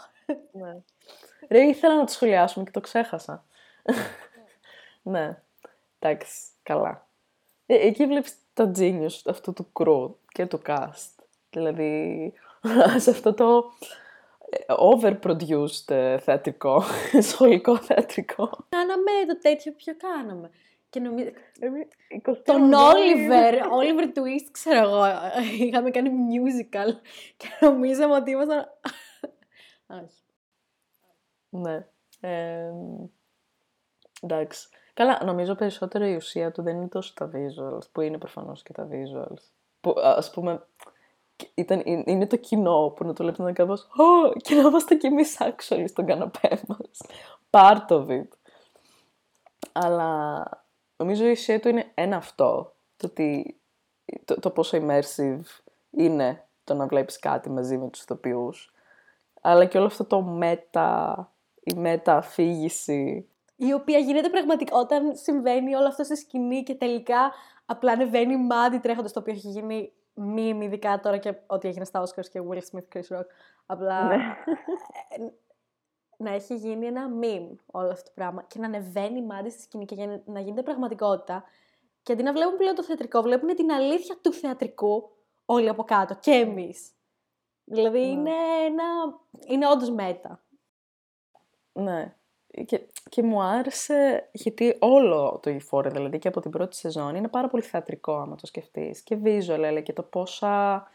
[0.52, 0.78] Ναι.
[1.50, 3.46] Ρε, ήθελα να το σχολιάσουμε και το ξέχασα.
[5.02, 5.42] ναι.
[6.00, 7.08] Εντάξει, καλά.
[7.66, 11.24] Ε, εκεί βλέπεις τα genius αυτού του crew και του cast.
[11.50, 12.34] Δηλαδή,
[13.04, 13.72] σε αυτό το
[14.50, 16.84] ε, overproduced ε, θεατρικό,
[17.30, 18.66] σχολικό θεατρικό.
[18.70, 20.50] Κάναμε το τέτοιο ποιο κάναμε.
[20.90, 21.30] Και νομίζω.
[21.60, 21.88] Εμείς
[22.26, 22.76] 23 Τον Μαΐου.
[22.76, 25.04] Oliver, Oliver Twist, ξέρω εγώ.
[25.60, 26.90] Είχαμε κάνει musical
[27.38, 28.68] και νομίζαμε ότι ήμασταν.
[30.02, 30.22] Όχι.
[31.50, 31.86] Ναι.
[32.20, 32.72] Ε,
[34.22, 34.70] εντάξει.
[34.94, 38.74] Καλά, νομίζω περισσότερο η ουσία του δεν είναι τόσο τα visuals, που είναι προφανώς και
[38.74, 39.42] τα visuals.
[39.82, 40.66] Που, ας πούμε,
[41.54, 44.62] ήταν, είναι είναι το κοινό που να το βλέπει να είναι κάπως «Ω, και να
[44.62, 47.02] είμαστε κι εμείς actually στον καναπέ μας».
[47.50, 48.28] Part of it.
[49.72, 50.44] Αλλά
[50.98, 52.74] νομίζω η ουσία του είναι ένα αυτό.
[52.98, 53.60] Το, ότι,
[54.26, 55.42] το, το πόσο immersive
[55.92, 58.74] είναι το να βλέπεις κάτι μαζί με τους ηθοποιούς.
[59.42, 61.32] Αλλά και όλο αυτό το μετα,
[61.64, 63.26] η μετα-αφήγηση.
[63.64, 67.32] Η οποία γίνεται πραγματικά όταν συμβαίνει όλο αυτό στη σκηνή και τελικά
[67.66, 69.94] απλά ανεβαίνει μάτι τρέχοντας το οποίο έχει γίνει
[70.36, 73.26] meme, ειδικά τώρα και ό,τι έγινε στα Oscars και Will Smith, Chris Rock.
[73.66, 74.16] Απλά Ναι.
[74.16, 75.30] ε,
[76.18, 79.86] να έχει γίνει ένα meme όλο αυτό το πράγμα και να ανεβαίνει μάτι στη σκηνή
[79.86, 81.44] και για να γίνεται πραγματικότητα.
[82.04, 85.10] Και αντί να βλέπουν πλέον το θεατρικό, βλέπουν την αλήθεια του θεατρικού
[85.46, 86.92] όλοι από κάτω και εμείς.
[87.64, 88.06] Δηλαδή Ναι.
[88.06, 88.32] είναι
[88.66, 88.84] ένα...
[89.48, 90.44] είναι όντως μέτα.
[91.74, 92.16] Ναι.
[92.66, 97.28] Και, και μου άρεσε γιατί όλο το Euphoria, δηλαδή και από την πρώτη σεζόν, είναι
[97.28, 99.02] πάρα πολύ θεατρικό άμα το σκεφτείς.
[99.02, 100.88] Και visual, αλλά και το πόσα...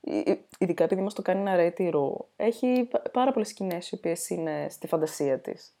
[0.00, 3.90] ε, ε, Ειδικά επειδή μας το κάνει ένα Ray Ρου, έχει πα- πάρα πολλές σκηνές
[3.90, 5.76] οι οποίες είναι στη φαντασία της.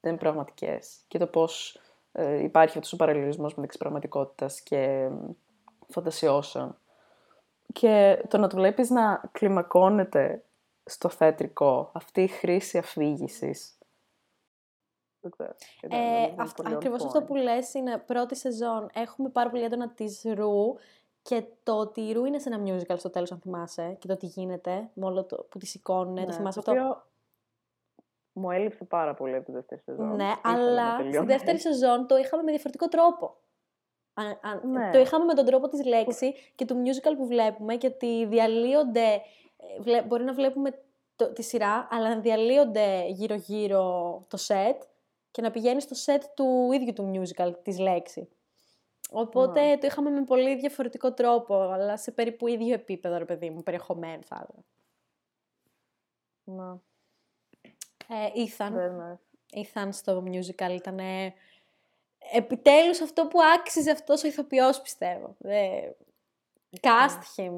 [0.00, 0.96] Δεν είναι πραγματικές.
[1.08, 1.80] Και το πώς
[2.12, 5.10] ε, υπάρχει αυτός ο παραλληλισμός μεταξύ πραγματικότητας και ε,
[5.88, 6.78] φαντασιώσεων.
[7.72, 10.42] Και το να το βλέπεις να κλιμακώνεται
[10.84, 13.77] στο θέατρικό, αυτή η χρήση αφήγησης.
[15.28, 15.54] Δεν ξέρω.
[15.82, 17.26] Ήταν- Ε, ήταν αυτό, πολύ on ακριβώς αυτό point.
[17.26, 18.88] που λες είναι πρώτη σεζόν.
[18.94, 20.74] Έχουμε πάρα πολύ έντονα της Ρου
[21.22, 24.16] και το ότι η Ρου είναι σε ένα musical στο τέλος αν θυμάσαι και το
[24.16, 26.14] τι γίνεται με όλο το που τη σηκώνουν.
[26.14, 27.02] το Ναι, θυμάσαι το αυτό; οποίο
[28.32, 30.16] μου έλειψε πάρα πολύ από τη δεύτερη σεζόν.
[30.16, 31.26] Ναι, Ήθελα να αλλά στη τελειώνει.
[31.26, 33.36] δεύτερη σεζόν το είχαμε με διαφορετικό τρόπο.
[34.14, 34.90] Αν- αν- Ναι.
[34.92, 39.04] Το είχαμε με τον τρόπο της λέξη και του musical που βλέπουμε και ότι διαλύονται,
[39.56, 40.70] ε, βλέ- μπορεί να βλέπουμε
[41.16, 43.82] το, τη σειρά, αλλά να διαλύονται γύρω-γύρω
[44.28, 44.86] το set
[45.30, 48.28] και να πηγαίνεις στο set του ίδιου του musical, της λέξη.
[49.10, 49.78] Οπότε Ναι.
[49.78, 54.22] το είχαμε με πολύ διαφορετικό τρόπο, αλλά σε περίπου ίδιο επίπεδο, ρε παιδί μου, περιεχομένου
[54.24, 54.64] θα έλεγα.
[56.44, 56.78] Ναι,
[58.10, 59.18] Ε, Ethan, δεν με-
[59.52, 60.98] Ethan στο musical ήταν
[62.32, 65.36] επιτέλους αυτό που άξιζε αυτός ο ηθοποιός πιστεύω.
[65.42, 65.90] Ε,
[66.80, 67.52] cast him.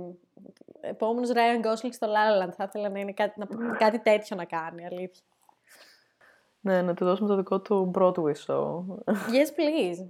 [0.81, 4.37] Επόμενος Ryan Gosling στο La La Land θα ήθελα να είναι κάτι, να, κάτι τέτοιο
[4.37, 5.25] να κάνει, αλήθεια.
[6.61, 8.85] Ναι, να του δώσουμε το δικό του Broadway show.
[9.07, 10.09] Yes, please.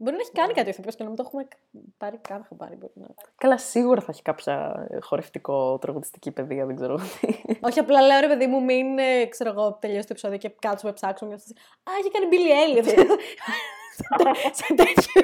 [0.00, 1.48] Μπορεί να έχει κάνει κάτι ο ηθοποιός και να μην το έχουμε
[1.96, 2.76] πάρει καν χαμπάρι.
[2.76, 3.06] Μπορεί να...
[3.36, 7.56] Καλά, σίγουρα θα έχει κάποια χορευτικό, τραγουδιστική παιδεία, δεν ξέρω τι.
[7.60, 10.92] Όχι, απλά λέω ρε παιδί μου, μην ε, ξέρω εγώ, τελειώσει το επεισόδιο και κάτσουμε
[10.92, 11.30] ψάξουμε.
[11.30, 12.86] Και αυτός, Α, έχει κάνει Billy Elliot.
[14.58, 15.22] σε τέτοιο.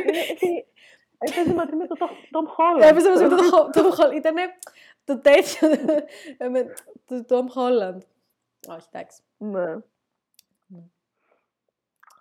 [1.19, 1.99] Έπαιζε μαζί με τον
[2.33, 2.89] Tom Holland.
[2.89, 4.15] Έπαιζε μαζί με τον Tom Holland.
[4.15, 4.35] Ήταν
[5.05, 5.69] το τέτοιο.
[6.39, 6.75] ε, με
[7.07, 7.99] το Tom Holland.
[8.69, 9.23] Όχι, εντάξει.
[9.37, 9.77] Ναι.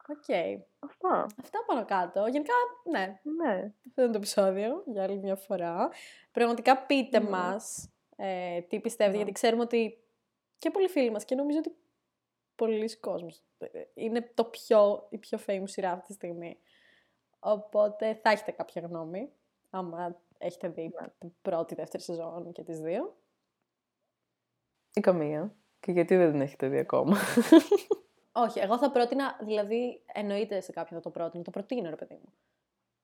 [0.10, 0.24] Οκ.
[0.80, 1.26] Αυτά.
[1.42, 2.26] Αυτά πάνω κάτω.
[2.28, 2.54] Γενικά,
[2.92, 3.72] ναι, Ναι.
[3.88, 5.89] αυτό είναι το επεισόδιο για άλλη μια φορά.
[6.32, 7.30] Πραγματικά πείτε Ναι.
[7.30, 9.24] μας ε, τι πιστεύετε, Ναι.
[9.24, 9.98] γιατί ξέρουμε ότι
[10.58, 11.76] και πολλοί φίλοι μας και νομίζω ότι
[12.56, 16.58] πολλοί κόσμος ε, είναι το πιο, η πιο famous σειρά αυτή τη στιγμή.
[17.39, 19.32] Οπότε θα έχετε κάποια γνώμη,
[19.70, 21.08] άμα έχετε δει Ναι.
[21.20, 23.16] την πρώτη, δεύτερη σεζόν και τις δύο.
[24.94, 25.56] Ή καμία.
[25.80, 27.18] Και γιατί δεν την έχετε δει ακόμα.
[28.36, 32.13] Όχι, εγώ θα πρότεινα, δηλαδή εννοείται σε κάποιον θα το πρότεινα, το προτείνω ρε παιδί
[32.24, 32.34] μου,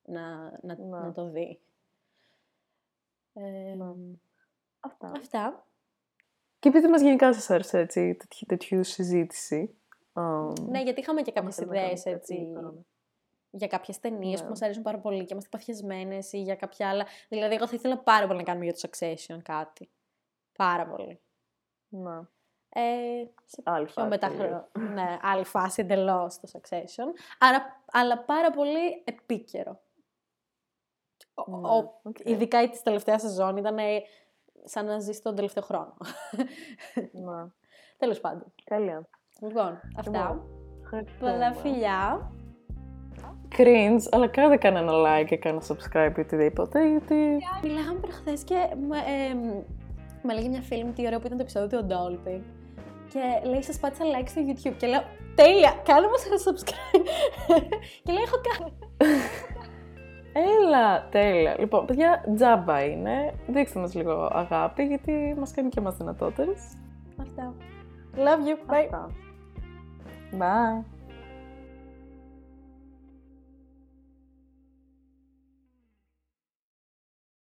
[0.06, 0.98] να, να, Ναι.
[1.00, 1.60] να το δει.
[3.34, 3.42] Ε,
[3.76, 3.94] Ναι.
[4.80, 5.12] Αυτά.
[5.18, 5.66] Αυτά.
[6.60, 9.76] Και επειδή μας γενικά σας άρεσε έτσι τέτοιου, τέτοιου συζήτηση.
[10.14, 10.22] α,
[10.68, 12.86] Ναι, γιατί είχαμε και κάποιες θέλουμε να ιδέες κάνουμε κάτι, έτσι κάναμε.
[13.52, 14.44] για κάποιες ταινίες Ναι.
[14.46, 17.06] που μας αρέσουν πάρα πολύ και είμαστε παθιασμένες ή για κάποια άλλα.
[17.30, 19.90] Δηλαδή, εγώ θα ήθελα πάρα πολύ να κάνουμε για το Succession κάτι.
[20.58, 21.20] Πάρα πολύ.
[21.90, 22.20] Ναι.
[22.74, 22.82] Ε,
[23.46, 24.68] σε Άλλη πιο φάση μεταχρο...
[24.94, 27.08] ναι, άλλη φάση εντελώς το Succession.
[27.40, 29.80] Άρα, αλλά πάρα πολύ επίκαιρο.
[31.34, 32.16] Ο- Ναι, ο- οκ.
[32.24, 34.02] Ειδικά η της τελευταία σεζόν ήταν ε,
[34.64, 35.94] σαν να ζεις τον τελευταίο χρόνο.
[37.12, 37.50] Ναι.
[37.98, 38.54] Τέλος πάντων.
[38.64, 39.08] Τέλεια.
[39.42, 40.20] Λοιπόν, αυτά.
[40.20, 40.42] Λοιπόν,
[40.84, 41.32] ευχαριστούμε.
[41.32, 42.32] Πολλά φιλιά.
[43.58, 47.38] Cringe, αλλά κάντε κανένα like και κανένα subscribe ή οτιδήποτε, γιατί...
[47.64, 49.34] Μιλάγαμε προχθές και με, ε,
[50.24, 52.42] με λέγει μια φίλη μου τι ωραίο που ήταν το επεισόδιο του Dolphin.
[53.14, 54.76] Και λέει, σας πάτησα like στο YouTube.
[54.78, 55.04] Και λέω,
[55.36, 57.06] τέλεια, κάνε μας ένα subscribe.
[58.04, 58.74] και λέει, έχω κάνει.
[60.34, 61.56] Έλα, τέλεια.
[61.60, 63.34] Λοιπόν, παιδιά, τζάμπα είναι.
[63.48, 66.62] Δείξτε μας λίγο αγάπη, γιατί μας κάνει και εμάς δυνατότερες.
[67.22, 67.54] Αυτά.
[68.16, 68.72] Love you.
[68.72, 68.84] Bye.
[68.84, 69.10] Αυτά.
[70.38, 70.99] Bye.